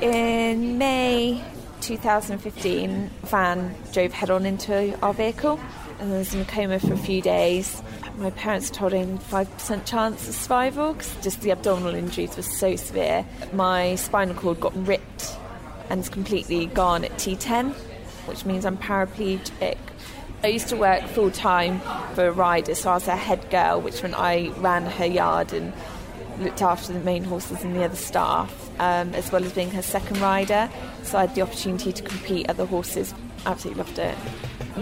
In 0.00 0.78
May 0.78 1.44
2015, 1.80 3.10
van 3.22 3.74
drove 3.92 4.12
head 4.12 4.30
on 4.30 4.44
into 4.44 4.98
our 5.00 5.14
vehicle 5.14 5.60
and 6.00 6.10
was 6.10 6.34
in 6.34 6.40
a 6.40 6.44
coma 6.44 6.80
for 6.80 6.92
a 6.92 6.98
few 6.98 7.22
days. 7.22 7.82
My 8.16 8.30
parents 8.30 8.68
told 8.68 8.92
him 8.92 9.18
5% 9.18 9.86
chance 9.86 10.28
of 10.28 10.34
survival 10.34 10.92
because 10.92 11.14
just 11.22 11.40
the 11.40 11.50
abdominal 11.52 11.94
injuries 11.94 12.36
were 12.36 12.42
so 12.42 12.76
severe. 12.76 13.24
My 13.52 13.94
spinal 13.94 14.34
cord 14.34 14.60
got 14.60 14.74
ripped 14.86 15.11
and 15.90 16.00
it's 16.00 16.08
completely 16.08 16.66
gone 16.66 17.04
at 17.04 17.12
T10, 17.12 17.72
which 18.26 18.44
means 18.44 18.64
I'm 18.64 18.76
paraplegic. 18.76 19.78
I 20.44 20.48
used 20.48 20.68
to 20.68 20.76
work 20.76 21.04
full 21.04 21.30
time 21.30 21.80
for 22.14 22.26
a 22.26 22.32
rider, 22.32 22.74
so 22.74 22.90
I 22.90 22.94
was 22.94 23.06
a 23.06 23.16
head 23.16 23.48
girl, 23.50 23.80
which 23.80 24.02
meant 24.02 24.18
I 24.18 24.48
ran 24.58 24.84
her 24.86 25.06
yard 25.06 25.52
and 25.52 25.72
looked 26.40 26.62
after 26.62 26.92
the 26.92 27.00
main 27.00 27.22
horses 27.22 27.62
and 27.62 27.76
the 27.76 27.84
other 27.84 27.96
staff, 27.96 28.70
um, 28.80 29.14
as 29.14 29.30
well 29.30 29.44
as 29.44 29.52
being 29.52 29.70
her 29.70 29.82
second 29.82 30.20
rider. 30.20 30.68
So 31.04 31.18
I 31.18 31.22
had 31.22 31.34
the 31.34 31.42
opportunity 31.42 31.92
to 31.92 32.02
compete 32.02 32.48
at 32.48 32.56
the 32.56 32.66
horses. 32.66 33.14
Absolutely 33.46 33.84
loved 33.84 33.98
it. 33.98 34.14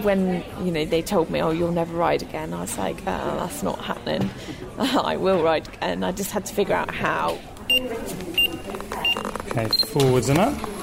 When 0.03 0.43
you 0.63 0.71
know 0.71 0.85
they 0.85 1.01
told 1.01 1.29
me, 1.29 1.41
"Oh, 1.41 1.51
you'll 1.51 1.71
never 1.71 1.95
ride 1.95 2.21
again," 2.21 2.53
I 2.53 2.61
was 2.61 2.77
like, 2.77 2.97
oh, 3.01 3.35
"That's 3.39 3.61
not 3.61 3.79
happening. 3.79 4.29
I 4.79 5.17
will 5.17 5.43
ride 5.43 5.67
again." 5.67 6.03
I 6.03 6.11
just 6.11 6.31
had 6.31 6.45
to 6.45 6.53
figure 6.53 6.75
out 6.75 6.93
how. 6.93 7.37
Okay, 9.51 9.67
forwards 9.87 10.29
and 10.29 10.39
up. 10.39 10.80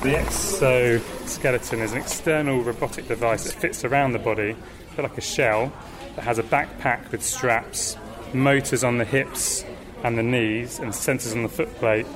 The 0.00 0.16
exoskeleton 0.16 1.80
is 1.80 1.90
an 1.92 1.98
external 1.98 2.62
robotic 2.62 3.08
device 3.08 3.44
that 3.44 3.54
fits 3.54 3.84
around 3.84 4.12
the 4.12 4.20
body, 4.20 4.50
a 4.92 4.94
bit 4.94 5.02
like 5.02 5.18
a 5.18 5.20
shell, 5.20 5.72
that 6.14 6.22
has 6.22 6.38
a 6.38 6.44
backpack 6.44 7.10
with 7.10 7.20
straps, 7.20 7.96
motors 8.32 8.84
on 8.84 8.98
the 8.98 9.04
hips 9.04 9.64
and 10.04 10.16
the 10.16 10.22
knees, 10.22 10.78
and 10.78 10.92
sensors 10.92 11.34
on 11.34 11.42
the 11.42 11.48
footplate 11.48 12.06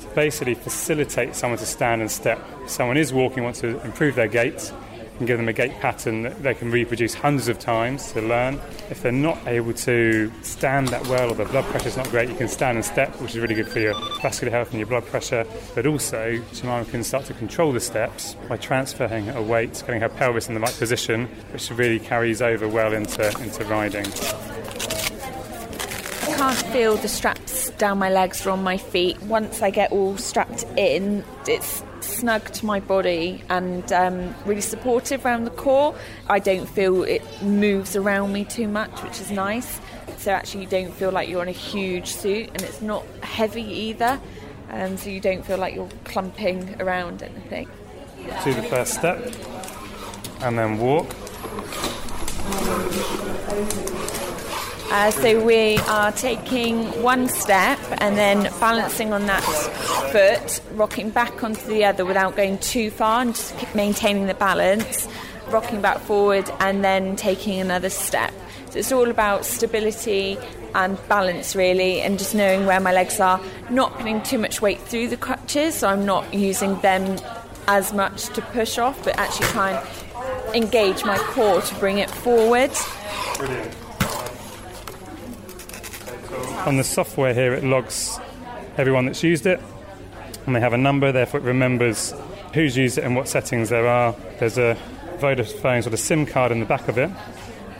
to 0.00 0.06
basically 0.14 0.54
facilitate 0.54 1.36
someone 1.36 1.58
to 1.58 1.66
stand 1.66 2.00
and 2.00 2.10
step. 2.10 2.42
If 2.64 2.70
someone 2.70 2.96
is 2.96 3.12
walking, 3.12 3.44
wants 3.44 3.60
to 3.60 3.82
improve 3.82 4.14
their 4.14 4.28
gait, 4.28 4.72
and 5.18 5.26
give 5.26 5.38
them 5.38 5.48
a 5.48 5.52
gait 5.52 5.72
pattern 5.80 6.22
that 6.22 6.42
they 6.42 6.54
can 6.54 6.70
reproduce 6.70 7.14
hundreds 7.14 7.48
of 7.48 7.58
times 7.58 8.12
to 8.12 8.20
learn. 8.20 8.60
If 8.90 9.02
they're 9.02 9.12
not 9.12 9.38
able 9.46 9.72
to 9.74 10.32
stand 10.42 10.88
that 10.88 11.06
well 11.06 11.30
or 11.30 11.34
their 11.34 11.46
blood 11.46 11.64
pressure 11.66 11.88
is 11.88 11.96
not 11.96 12.08
great, 12.10 12.28
you 12.28 12.34
can 12.34 12.48
stand 12.48 12.76
and 12.76 12.84
step, 12.84 13.20
which 13.20 13.30
is 13.30 13.38
really 13.38 13.54
good 13.54 13.68
for 13.68 13.80
your 13.80 13.94
vascular 14.20 14.50
health 14.50 14.70
and 14.70 14.78
your 14.78 14.86
blood 14.86 15.06
pressure. 15.06 15.46
But 15.74 15.86
also, 15.86 16.42
Jemima 16.52 16.84
can 16.86 17.04
start 17.04 17.24
to 17.26 17.34
control 17.34 17.72
the 17.72 17.80
steps 17.80 18.34
by 18.48 18.56
transferring 18.56 19.26
her 19.26 19.42
weight, 19.42 19.82
getting 19.86 20.00
her 20.00 20.08
pelvis 20.08 20.48
in 20.48 20.54
the 20.54 20.60
right 20.60 20.76
position, 20.76 21.26
which 21.52 21.70
really 21.70 21.98
carries 21.98 22.42
over 22.42 22.68
well 22.68 22.92
into, 22.92 23.26
into 23.40 23.64
riding. 23.64 24.06
I 26.22 26.38
can't 26.38 26.72
feel 26.72 26.96
the 26.96 27.08
straps 27.08 27.70
down 27.70 27.98
my 27.98 28.10
legs 28.10 28.46
or 28.46 28.50
on 28.50 28.62
my 28.62 28.76
feet. 28.76 29.20
Once 29.22 29.62
I 29.62 29.70
get 29.70 29.90
all 29.92 30.16
strapped 30.16 30.64
in, 30.76 31.24
it's 31.46 31.82
snug 32.06 32.44
to 32.52 32.66
my 32.66 32.80
body 32.80 33.42
and 33.48 33.92
um, 33.92 34.34
really 34.44 34.60
supportive 34.60 35.24
around 35.26 35.44
the 35.44 35.50
core. 35.50 35.94
I 36.28 36.38
don't 36.38 36.66
feel 36.66 37.02
it 37.02 37.22
moves 37.42 37.96
around 37.96 38.32
me 38.32 38.44
too 38.44 38.68
much, 38.68 39.02
which 39.02 39.20
is 39.20 39.30
nice. 39.30 39.80
So 40.18 40.32
actually, 40.32 40.62
you 40.62 40.70
don't 40.70 40.92
feel 40.92 41.10
like 41.10 41.28
you're 41.28 41.42
in 41.42 41.48
a 41.48 41.52
huge 41.52 42.08
suit, 42.08 42.48
and 42.48 42.62
it's 42.62 42.80
not 42.80 43.04
heavy 43.22 43.62
either. 43.62 44.20
Um, 44.70 44.96
so 44.96 45.10
you 45.10 45.20
don't 45.20 45.44
feel 45.44 45.58
like 45.58 45.74
you're 45.74 45.88
clumping 46.04 46.80
around 46.80 47.22
anything. 47.22 47.68
Do 48.44 48.54
the 48.54 48.62
first 48.62 48.94
step, 48.94 49.18
and 50.40 50.58
then 50.58 50.78
walk. 50.78 51.06
Uh, 54.88 55.10
so 55.10 55.44
we 55.44 55.78
are 55.88 56.12
taking 56.12 56.84
one 57.02 57.28
step 57.28 57.78
and 57.98 58.16
then 58.16 58.44
balancing 58.60 59.12
on 59.12 59.26
that 59.26 59.42
foot, 60.12 60.60
rocking 60.76 61.10
back 61.10 61.42
onto 61.42 61.66
the 61.66 61.84
other 61.84 62.04
without 62.04 62.36
going 62.36 62.56
too 62.58 62.90
far 62.90 63.20
and 63.20 63.34
just 63.34 63.74
maintaining 63.74 64.26
the 64.26 64.34
balance, 64.34 65.08
rocking 65.48 65.80
back 65.80 65.98
forward 65.98 66.48
and 66.60 66.84
then 66.84 67.16
taking 67.16 67.60
another 67.60 67.90
step. 67.90 68.32
So 68.70 68.78
it's 68.78 68.92
all 68.92 69.10
about 69.10 69.44
stability 69.44 70.38
and 70.74 70.96
balance 71.08 71.56
really 71.56 72.00
and 72.00 72.16
just 72.16 72.34
knowing 72.34 72.64
where 72.64 72.80
my 72.80 72.92
legs 72.92 73.18
are, 73.18 73.40
not 73.68 73.92
putting 73.98 74.22
too 74.22 74.38
much 74.38 74.62
weight 74.62 74.80
through 74.80 75.08
the 75.08 75.16
crutches, 75.16 75.74
so 75.74 75.88
I'm 75.88 76.06
not 76.06 76.32
using 76.32 76.78
them 76.80 77.18
as 77.66 77.92
much 77.92 78.26
to 78.34 78.40
push 78.40 78.78
off, 78.78 79.02
but 79.04 79.18
actually 79.18 79.46
try 79.46 79.72
and 79.72 80.54
engage 80.54 81.04
my 81.04 81.18
core 81.18 81.60
to 81.60 81.74
bring 81.74 81.98
it 81.98 82.08
forward. 82.08 82.70
Brilliant. 83.36 83.85
On 86.66 86.76
the 86.76 86.82
software 86.82 87.32
here, 87.32 87.54
it 87.54 87.62
logs 87.62 88.18
everyone 88.76 89.06
that's 89.06 89.22
used 89.22 89.46
it, 89.46 89.60
and 90.46 90.56
they 90.56 90.58
have 90.58 90.72
a 90.72 90.78
number, 90.78 91.12
therefore, 91.12 91.38
it 91.38 91.44
remembers 91.44 92.12
who's 92.54 92.76
used 92.76 92.98
it 92.98 93.04
and 93.04 93.14
what 93.14 93.28
settings 93.28 93.68
there 93.68 93.86
are. 93.86 94.16
There's 94.40 94.58
a 94.58 94.76
Vodafone 95.18 95.84
sort 95.84 95.94
of 95.94 96.00
SIM 96.00 96.26
card 96.26 96.50
in 96.50 96.58
the 96.58 96.66
back 96.66 96.88
of 96.88 96.98
it 96.98 97.08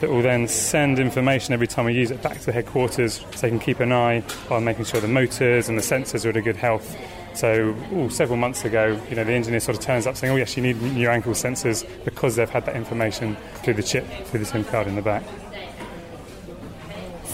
that 0.01 0.09
will 0.09 0.23
then 0.23 0.47
send 0.47 1.01
information 1.01 1.53
every 1.53 1.67
time 1.67 1.87
we 1.87 1.95
use 1.95 2.13
it 2.13 2.23
back 2.23 2.39
to 2.39 2.47
the 2.47 2.53
headquarters 2.53 3.15
so 3.15 3.41
they 3.41 3.49
can 3.49 3.59
keep 3.59 3.81
an 3.81 3.93
eye 3.93 4.23
on 4.51 4.65
making 4.65 4.85
sure 4.85 5.01
the 5.01 5.09
motors 5.09 5.69
and 5.69 5.77
the 5.77 5.83
sensors 5.83 6.25
are 6.25 6.31
in 6.31 6.45
good 6.45 6.57
health. 6.57 6.97
So, 7.35 7.75
ooh, 7.93 8.09
several 8.09 8.37
months 8.37 8.65
ago, 8.65 9.01
you 9.11 9.17
know, 9.17 9.25
the 9.25 9.33
engineer 9.33 9.59
sort 9.59 9.79
of 9.79 9.83
turns 9.83 10.07
up 10.07 10.17
saying, 10.17 10.33
"Oh, 10.33 10.37
yes, 10.37 10.57
you 10.57 10.63
need 10.63 10.81
new 10.81 11.09
ankle 11.09 11.33
sensors," 11.33 11.85
because 12.05 12.37
they've 12.37 12.49
had 12.49 12.67
that 12.67 12.77
information 12.77 13.37
through 13.65 13.75
the 13.75 13.83
chip, 13.83 14.07
through 14.27 14.41
the 14.41 14.47
SIM 14.47 14.63
card 14.63 14.87
in 14.87 14.95
the 14.95 15.03
back. 15.03 15.25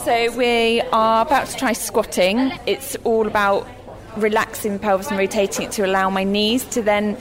So 0.05 0.37
we 0.37 0.81
are 0.81 1.23
about 1.23 1.47
to 1.47 1.57
try 1.57 1.75
squatting. 1.75 2.53
It's 2.67 2.97
all 3.05 3.29
about 3.29 3.69
relaxing 4.17 4.73
the 4.73 4.79
pelvis 4.81 5.09
and 5.09 5.17
rotating 5.17 5.67
it 5.67 5.73
to 5.73 5.87
allow 5.87 6.11
my 6.11 6.25
knees 6.25 6.65
to 6.71 6.83
then 6.83 7.17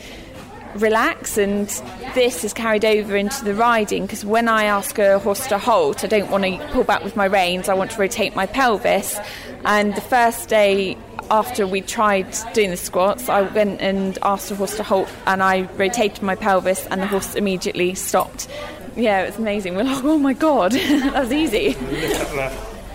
relax 0.74 1.38
and 1.38 1.68
this 2.16 2.44
is 2.44 2.54
carried 2.54 2.84
over 2.84 3.16
into 3.16 3.46
the 3.46 3.54
riding 3.54 4.08
because 4.08 4.26
when 4.26 4.48
I 4.48 4.64
ask 4.64 4.98
a 4.98 5.20
horse 5.20 5.46
to 5.48 5.60
halt 5.60 6.04
I 6.04 6.08
don't 6.08 6.32
want 6.32 6.44
to 6.44 6.58
pull 6.72 6.84
back 6.84 7.04
with 7.04 7.16
my 7.16 7.26
reins 7.26 7.70
I 7.70 7.76
want 7.76 7.92
to 7.92 8.00
rotate 8.00 8.36
my 8.36 8.48
pelvis. 8.48 9.20
And 9.64 9.94
the 9.94 10.02
first 10.02 10.50
day 10.50 10.98
after 11.30 11.68
we 11.68 11.82
tried 11.82 12.36
doing 12.54 12.72
the 12.72 12.78
squats 12.78 13.30
I 13.30 13.42
went 13.42 13.80
and 13.80 14.18
asked 14.24 14.50
the 14.50 14.56
horse 14.56 14.76
to 14.78 14.84
halt 14.84 15.08
and 15.28 15.44
I 15.44 15.64
rotated 15.78 16.24
my 16.24 16.34
pelvis 16.34 16.88
and 16.88 17.00
the 17.00 17.08
horse 17.08 17.36
immediately 17.36 17.94
stopped. 17.94 18.48
Yeah 18.96 19.22
it 19.22 19.28
was 19.28 19.38
amazing. 19.38 19.76
We're 19.76 19.84
like 19.84 20.04
oh 20.04 20.18
my 20.18 20.34
god 20.34 20.72
that 20.72 21.14
was 21.14 21.32
easy 21.32 21.78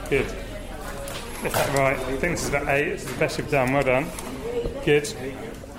Good. 0.08 0.26
Is 0.26 1.52
that 1.52 1.76
right? 1.76 1.98
I 1.98 2.16
think 2.16 2.36
this 2.36 2.44
is 2.44 2.48
about 2.48 2.68
eight. 2.68 2.90
This 2.90 3.04
is 3.04 3.12
the 3.12 3.18
best 3.18 3.38
you've 3.38 3.50
done. 3.50 3.72
Well 3.72 3.82
done. 3.82 4.06
Good. 4.84 5.12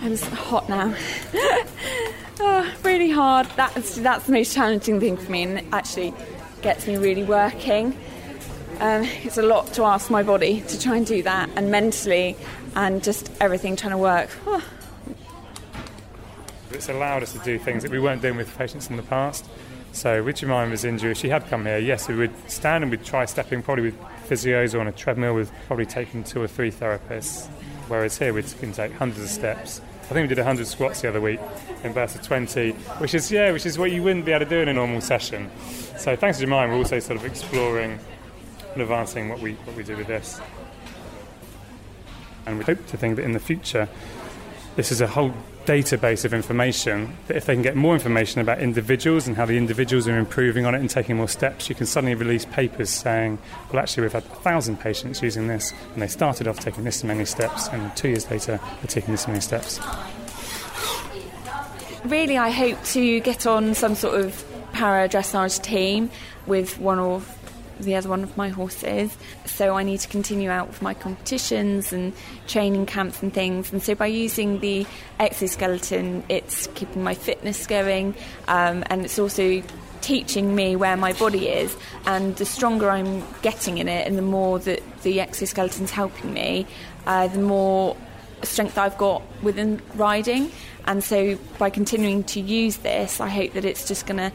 I'm 0.01 0.17
hot 0.17 0.69
now. 0.69 0.93
oh, 2.39 2.73
really 2.83 3.09
hard. 3.09 3.47
That's 3.55 3.95
that's 3.95 4.25
the 4.25 4.33
most 4.33 4.53
challenging 4.53 4.99
thing 4.99 5.17
for 5.17 5.31
me, 5.31 5.43
and 5.43 5.59
it 5.59 5.65
actually 5.71 6.13
gets 6.61 6.87
me 6.87 6.97
really 6.97 7.23
working. 7.23 7.97
Um, 8.79 9.03
it's 9.23 9.37
a 9.37 9.41
lot 9.41 9.73
to 9.73 9.83
ask 9.83 10.11
my 10.11 10.21
body 10.23 10.61
to 10.61 10.79
try 10.79 10.97
and 10.97 11.05
do 11.05 11.23
that, 11.23 11.49
and 11.55 11.71
mentally, 11.71 12.35
and 12.75 13.03
just 13.03 13.31
everything 13.41 13.75
trying 13.75 13.91
to 13.91 13.97
work. 13.97 14.29
Oh, 14.45 14.63
It's 16.71 16.89
allowed 16.89 17.23
us 17.23 17.33
to 17.33 17.39
do 17.39 17.57
things 17.57 17.81
that 17.83 17.91
we 17.91 17.99
weren't 17.99 18.21
doing 18.21 18.37
with 18.37 18.55
patients 18.57 18.89
in 18.89 18.97
the 18.97 19.03
past. 19.03 19.45
So 19.93 20.21
with 20.21 20.35
Jemima's 20.35 20.85
injury, 20.85 21.11
if 21.11 21.17
she 21.17 21.29
had 21.29 21.47
come 21.49 21.65
here, 21.65 21.79
yes, 21.79 22.07
we 22.07 22.13
would 22.15 22.33
stand 22.47 22.83
and 22.83 22.91
we'd 22.91 23.03
try 23.03 23.25
stepping 23.25 23.63
probably 23.63 23.85
with 23.85 23.95
physios 24.27 24.73
or 24.73 24.79
on 24.79 24.87
a 24.87 24.91
treadmill 24.91 25.33
with 25.33 25.51
probably 25.67 25.85
taking 25.85 26.23
two 26.23 26.41
or 26.41 26.47
three 26.47 26.71
therapists. 26.71 27.47
Whereas 27.87 28.17
here 28.17 28.33
we 28.33 28.43
can 28.43 28.73
take 28.73 28.91
hundreds 28.93 29.23
of 29.23 29.29
steps. 29.29 29.81
I 30.03 30.13
think 30.13 30.23
we 30.23 30.27
did 30.27 30.37
100 30.37 30.67
squats 30.67 31.01
the 31.01 31.09
other 31.09 31.19
week 31.19 31.39
in 31.83 31.93
bursts 31.93 32.15
of 32.15 32.23
20, 32.23 32.71
which 32.99 33.13
is, 33.13 33.31
yeah, 33.31 33.51
which 33.51 33.65
is 33.65 33.77
what 33.77 33.91
you 33.91 34.03
wouldn't 34.03 34.25
be 34.25 34.31
able 34.31 34.45
to 34.45 34.49
do 34.49 34.57
in 34.57 34.69
a 34.69 34.73
normal 34.73 35.01
session. 35.01 35.49
So 35.97 36.15
thanks 36.15 36.37
to 36.37 36.45
Jemima, 36.45 36.67
we're 36.67 36.77
also 36.77 36.99
sort 36.99 37.19
of 37.19 37.25
exploring 37.25 37.99
and 38.73 38.81
advancing 38.81 39.27
what 39.27 39.39
we, 39.39 39.53
what 39.53 39.75
we 39.75 39.83
do 39.83 39.97
with 39.97 40.07
this. 40.07 40.39
And 42.45 42.57
we 42.57 42.63
hope 42.63 42.85
to 42.87 42.97
think 42.97 43.17
that 43.17 43.25
in 43.25 43.33
the 43.33 43.39
future, 43.39 43.89
this 44.77 44.91
is 44.91 45.01
a 45.01 45.07
whole 45.07 45.33
database 45.67 46.23
of 46.23 46.33
information 46.33 47.15
that 47.27 47.35
if 47.35 47.45
they 47.45 47.53
can 47.53 47.61
get 47.61 47.75
more 47.75 47.93
information 47.93 48.39
about 48.39 48.59
individuals 48.59 49.27
and 49.27 49.35
how 49.35 49.45
the 49.45 49.57
individuals 49.57 50.07
are 50.07 50.17
improving 50.17 50.65
on 50.65 50.73
it 50.73 50.79
and 50.79 50.89
taking 50.89 51.17
more 51.17 51.27
steps, 51.27 51.67
you 51.67 51.75
can 51.75 51.85
suddenly 51.85 52.15
release 52.15 52.45
papers 52.45 52.89
saying, 52.89 53.37
well, 53.71 53.81
actually, 53.81 54.03
we've 54.03 54.13
had 54.13 54.23
a 54.23 54.35
thousand 54.37 54.79
patients 54.79 55.21
using 55.21 55.47
this, 55.47 55.73
and 55.93 56.01
they 56.01 56.07
started 56.07 56.47
off 56.47 56.57
taking 56.59 56.85
this 56.85 57.03
many 57.03 57.25
steps, 57.25 57.67
and 57.67 57.95
two 57.97 58.07
years 58.07 58.31
later, 58.31 58.59
they're 58.79 58.87
taking 58.87 59.11
this 59.13 59.27
many 59.27 59.41
steps. 59.41 59.79
really, 62.05 62.37
I 62.37 62.49
hope 62.49 62.81
to 62.85 63.19
get 63.19 63.45
on 63.45 63.73
some 63.73 63.95
sort 63.95 64.21
of 64.21 64.45
para 64.71 65.09
dressage 65.09 65.61
team 65.61 66.09
with 66.45 66.79
one 66.79 66.97
or 66.97 67.21
the 67.79 67.95
other 67.95 68.09
one 68.09 68.23
of 68.23 68.35
my 68.37 68.49
horses. 68.49 69.15
So 69.45 69.75
I 69.75 69.83
need 69.83 69.99
to 70.01 70.07
continue 70.07 70.49
out 70.49 70.67
with 70.67 70.81
my 70.81 70.93
competitions 70.93 71.93
and 71.93 72.13
training 72.47 72.85
camps 72.85 73.21
and 73.21 73.33
things. 73.33 73.71
And 73.71 73.81
so 73.81 73.95
by 73.95 74.07
using 74.07 74.59
the 74.59 74.85
exoskeleton, 75.19 76.23
it's 76.29 76.67
keeping 76.75 77.03
my 77.03 77.13
fitness 77.13 77.67
going, 77.67 78.15
um, 78.47 78.83
and 78.87 79.05
it's 79.05 79.19
also 79.19 79.61
teaching 80.01 80.55
me 80.55 80.75
where 80.75 80.95
my 80.95 81.13
body 81.13 81.47
is. 81.47 81.75
And 82.05 82.35
the 82.37 82.45
stronger 82.45 82.89
I'm 82.89 83.23
getting 83.41 83.77
in 83.77 83.87
it, 83.87 84.07
and 84.07 84.17
the 84.17 84.21
more 84.21 84.59
that 84.59 84.81
the 85.03 85.19
exoskeleton's 85.19 85.91
helping 85.91 86.33
me, 86.33 86.67
uh, 87.05 87.27
the 87.27 87.39
more 87.39 87.97
strength 88.43 88.77
I've 88.77 88.97
got 88.97 89.23
within 89.41 89.81
riding. 89.95 90.51
And 90.85 91.03
so 91.03 91.37
by 91.57 91.69
continuing 91.69 92.23
to 92.25 92.39
use 92.39 92.77
this, 92.77 93.19
I 93.19 93.27
hope 93.27 93.53
that 93.53 93.65
it's 93.65 93.87
just 93.87 94.05
going 94.05 94.17
to 94.17 94.31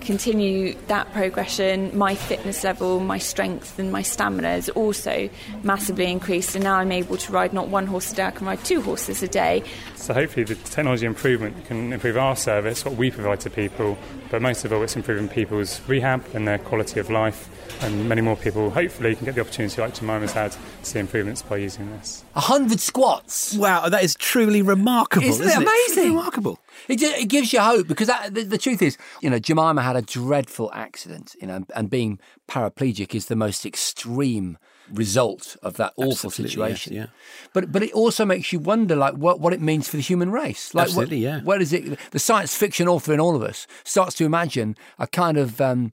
continue 0.00 0.74
that 0.88 1.12
progression. 1.12 1.96
My 1.96 2.14
fitness 2.14 2.64
level, 2.64 3.00
my 3.00 3.18
strength, 3.18 3.78
and 3.78 3.92
my 3.92 4.02
stamina 4.02 4.50
is 4.52 4.68
also 4.70 5.28
massively 5.62 6.10
increased. 6.10 6.54
And 6.54 6.64
now 6.64 6.76
I'm 6.76 6.92
able 6.92 7.16
to 7.16 7.32
ride 7.32 7.52
not 7.52 7.68
one 7.68 7.86
horse 7.86 8.12
a 8.12 8.16
day, 8.16 8.24
I 8.24 8.30
can 8.30 8.46
ride 8.46 8.64
two 8.64 8.80
horses 8.80 9.22
a 9.22 9.28
day. 9.28 9.62
So 9.96 10.14
hopefully 10.14 10.44
the 10.44 10.54
technology 10.54 11.06
improvement 11.06 11.64
can 11.66 11.92
improve 11.92 12.16
our 12.16 12.36
service, 12.36 12.84
what 12.84 12.96
we 12.96 13.10
provide 13.10 13.40
to 13.40 13.50
people, 13.50 13.98
but 14.30 14.40
most 14.40 14.64
of 14.64 14.72
all 14.72 14.82
it's 14.82 14.96
improving 14.96 15.28
people's 15.28 15.80
rehab 15.88 16.24
and 16.34 16.46
their 16.46 16.58
quality 16.58 17.00
of 17.00 17.10
life 17.10 17.48
and 17.82 18.08
many 18.08 18.20
more 18.20 18.36
people 18.36 18.70
hopefully 18.70 19.14
can 19.14 19.24
get 19.24 19.34
the 19.34 19.40
opportunity 19.40 19.80
like 19.80 19.94
Jemima's 19.94 20.32
had 20.32 20.52
to 20.52 20.58
see 20.82 20.98
improvements 20.98 21.42
by 21.42 21.56
using 21.56 21.90
this. 21.92 22.24
100 22.34 22.78
squats. 22.78 23.54
Wow, 23.54 23.88
that 23.88 24.04
is 24.04 24.14
truly 24.16 24.62
remarkable. 24.62 25.26
Isn't 25.26 25.46
Isn't, 25.46 25.62
it 25.62 25.66
amazing? 25.66 25.94
Truly 25.94 26.10
remarkable. 26.10 26.58
It, 26.88 26.96
ju- 26.98 27.06
it 27.16 27.28
gives 27.28 27.52
you 27.52 27.60
hope 27.60 27.88
because 27.88 28.08
that, 28.08 28.34
the, 28.34 28.44
the 28.44 28.58
truth 28.58 28.82
is, 28.82 28.98
you 29.22 29.30
know, 29.30 29.38
Jemima 29.38 29.82
had 29.82 29.96
a 29.96 30.02
dreadful 30.02 30.70
accident, 30.74 31.34
you 31.40 31.46
know, 31.46 31.64
and 31.74 31.88
being 31.88 32.18
paraplegic 32.48 33.14
is 33.14 33.26
the 33.26 33.36
most 33.36 33.64
extreme 33.64 34.58
result 34.92 35.56
of 35.62 35.76
that 35.76 35.92
awful 35.96 36.28
Absolutely, 36.28 36.42
yes, 36.44 36.52
situation. 36.52 36.92
yeah. 36.94 37.06
But 37.52 37.72
but 37.72 37.82
it 37.82 37.92
also 37.92 38.24
makes 38.24 38.52
you 38.52 38.58
wonder, 38.58 38.96
like, 38.96 39.14
what, 39.14 39.40
what 39.40 39.52
it 39.52 39.60
means 39.60 39.88
for 39.88 39.96
the 39.96 40.02
human 40.02 40.30
race. 40.30 40.74
Like, 40.74 40.84
Absolutely, 40.86 41.18
what, 41.18 41.22
yeah. 41.22 41.40
Where 41.42 41.60
is 41.60 41.72
it? 41.72 41.98
The 42.10 42.18
science 42.18 42.54
fiction 42.56 42.88
author 42.88 43.12
in 43.12 43.20
all 43.20 43.36
of 43.36 43.42
us 43.42 43.66
starts 43.84 44.14
to 44.16 44.24
imagine 44.24 44.76
a 44.98 45.06
kind 45.06 45.36
of 45.38 45.60
um, 45.60 45.92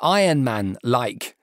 Iron 0.00 0.44
Man 0.44 0.76
like. 0.82 1.36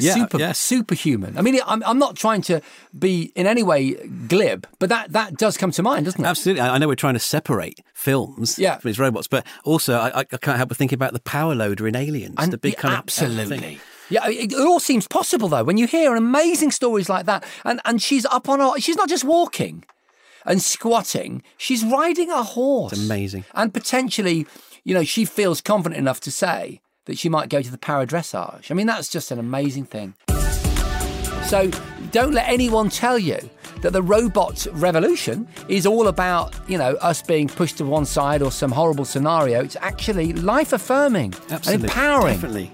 Yeah, 0.00 0.14
super, 0.14 0.38
yes. 0.38 0.60
superhuman. 0.60 1.36
I 1.36 1.42
mean, 1.42 1.58
I'm, 1.66 1.82
I'm 1.84 1.98
not 1.98 2.14
trying 2.14 2.40
to 2.42 2.60
be 2.96 3.32
in 3.34 3.48
any 3.48 3.64
way 3.64 3.94
glib, 4.28 4.64
but 4.78 4.90
that, 4.90 5.10
that 5.10 5.36
does 5.36 5.56
come 5.56 5.72
to 5.72 5.82
mind, 5.82 6.04
doesn't 6.04 6.24
it? 6.24 6.28
Absolutely. 6.28 6.60
I 6.60 6.78
know 6.78 6.86
we're 6.86 6.94
trying 6.94 7.14
to 7.14 7.18
separate 7.20 7.80
films 7.94 8.60
Yeah. 8.60 8.76
from 8.78 8.90
these 8.90 9.00
robots, 9.00 9.26
but 9.26 9.44
also 9.64 9.98
I, 9.98 10.20
I 10.20 10.22
can't 10.22 10.56
help 10.56 10.68
but 10.68 10.78
think 10.78 10.92
about 10.92 11.14
the 11.14 11.18
power 11.20 11.52
loader 11.52 11.88
in 11.88 11.96
Aliens, 11.96 12.36
And 12.38 12.52
the 12.52 12.58
big 12.58 12.76
kind 12.76 12.94
of 12.94 12.98
absolutely. 13.00 13.80
Yeah, 14.10 14.28
it, 14.28 14.52
it 14.52 14.58
all 14.58 14.80
seems 14.80 15.06
possible 15.06 15.48
though 15.48 15.64
when 15.64 15.76
you 15.76 15.86
hear 15.86 16.14
amazing 16.16 16.70
stories 16.70 17.08
like 17.08 17.26
that, 17.26 17.44
and 17.64 17.80
and 17.84 18.00
she's 18.00 18.24
up 18.26 18.48
on 18.48 18.60
her. 18.60 18.78
She's 18.80 18.96
not 18.96 19.08
just 19.08 19.24
walking 19.24 19.84
and 20.44 20.62
squatting; 20.62 21.42
she's 21.56 21.84
riding 21.84 22.30
a 22.30 22.42
horse. 22.42 22.92
It's 22.92 23.04
amazing. 23.04 23.44
and 23.54 23.72
potentially, 23.74 24.46
you 24.84 24.94
know, 24.94 25.04
she 25.04 25.24
feels 25.24 25.60
confident 25.60 25.98
enough 25.98 26.20
to 26.20 26.30
say 26.30 26.80
that 27.06 27.18
she 27.18 27.28
might 27.28 27.48
go 27.48 27.62
to 27.62 27.70
the 27.70 27.78
para 27.78 28.06
dressage. 28.06 28.70
I 28.70 28.74
mean, 28.74 28.86
that's 28.86 29.08
just 29.08 29.30
an 29.30 29.38
amazing 29.38 29.84
thing. 29.84 30.14
So 31.44 31.70
don't 32.10 32.32
let 32.34 32.46
anyone 32.48 32.90
tell 32.90 33.18
you 33.18 33.38
that 33.80 33.92
the 33.92 34.02
robot 34.02 34.66
revolution 34.72 35.48
is 35.68 35.86
all 35.86 36.08
about, 36.08 36.54
you 36.68 36.76
know, 36.76 36.94
us 36.96 37.22
being 37.22 37.48
pushed 37.48 37.78
to 37.78 37.84
one 37.84 38.04
side 38.04 38.42
or 38.42 38.50
some 38.50 38.70
horrible 38.70 39.06
scenario. 39.06 39.62
It's 39.62 39.76
actually 39.76 40.32
life 40.34 40.72
affirming 40.74 41.32
and 41.50 41.84
empowering. 41.84 42.34
Definitely. 42.34 42.70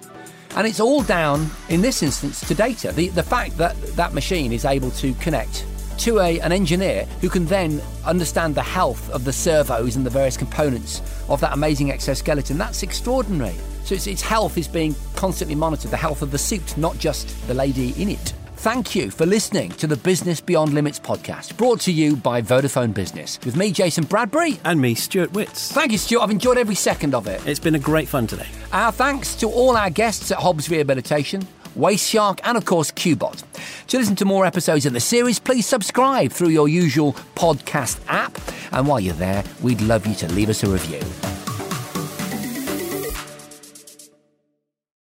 And 0.57 0.67
it's 0.67 0.81
all 0.81 1.03
down, 1.03 1.51
in 1.69 1.81
this 1.81 2.03
instance, 2.03 2.47
to 2.47 2.55
data. 2.55 2.93
The, 2.93 3.09
the 3.09 3.23
fact 3.23 3.57
that 3.59 3.77
that 3.97 4.14
machine 4.14 4.53
is 4.53 4.64
able 4.64 4.90
to 4.93 5.12
connect 5.14 5.67
to 5.99 6.21
a, 6.21 6.40
an 6.40 6.53
engineer 6.53 7.07
who 7.21 7.29
can 7.29 7.45
then 7.47 7.81
understand 8.05 8.55
the 8.55 8.62
health 8.62 9.11
of 9.11 9.25
the 9.25 9.33
servos 9.33 9.97
and 9.97 10.07
the 10.07 10.11
various 10.11 10.37
components 10.37 11.03
of 11.29 11.40
that 11.40 11.53
amazing 11.53 11.90
exoskeleton, 11.90 12.59
that's 12.59 12.83
extraordinary. 12.83 13.55
So 13.85 13.95
its, 13.95 14.07
its 14.07 14.23
health 14.23 14.57
is 14.57 14.69
being 14.69 14.95
constantly 15.17 15.55
monitored, 15.55 15.90
the 15.90 15.97
health 15.97 16.23
of 16.23 16.31
the 16.31 16.38
suit, 16.38 16.77
not 16.77 16.99
just 16.99 17.47
the 17.49 17.55
lady 17.55 18.01
in 18.01 18.09
it. 18.09 18.33
Thank 18.64 18.94
you 18.94 19.11
for 19.11 19.27
listening 19.27 19.72
to 19.72 19.87
the 19.87 19.98
Business 19.98 20.40
Beyond 20.40 20.72
Limits 20.72 20.98
podcast, 20.98 21.55
brought 21.59 21.83
to 21.83 21.92
you 21.92 22.16
by 22.16 22.40
Vodafone 22.40 22.94
Business, 22.94 23.38
with 23.44 23.57
me, 23.57 23.70
Jason 23.70 24.05
Bradbury. 24.05 24.59
And 24.64 24.81
me, 24.81 24.94
Stuart 24.94 25.35
Witts. 25.35 25.70
Thank 25.70 25.92
you, 25.92 25.98
Stuart. 25.98 26.22
I've 26.22 26.31
enjoyed 26.31 26.57
every 26.57 26.74
second 26.74 27.14
of 27.14 27.27
it. 27.27 27.46
It's 27.46 27.61
been 27.61 27.74
a 27.74 27.79
great 27.79 28.09
fun 28.09 28.27
today. 28.27 28.46
Our 28.72 28.90
thanks 28.90 29.35
to 29.35 29.50
all 29.50 29.77
our 29.77 29.90
guests 29.90 30.31
at 30.31 30.38
Hobbs 30.38 30.70
Rehabilitation, 30.70 31.46
Waste 31.74 32.09
Shark, 32.09 32.40
and 32.42 32.57
of 32.57 32.64
course, 32.64 32.90
Qbot. 32.90 33.42
To 33.88 33.98
listen 33.98 34.16
to 34.16 34.24
more 34.24 34.46
episodes 34.46 34.87
of 34.87 34.94
the 34.94 35.00
series, 35.00 35.38
please 35.38 35.66
subscribe 35.66 36.33
through 36.33 36.48
your 36.48 36.66
usual 36.66 37.12
podcast 37.35 38.00
app. 38.09 38.35
And 38.72 38.88
while 38.88 38.98
you're 38.98 39.12
there, 39.12 39.44
we'd 39.61 39.83
love 39.83 40.07
you 40.07 40.14
to 40.14 40.29
leave 40.33 40.48
us 40.48 40.64
a 40.64 40.70
review. 40.70 41.03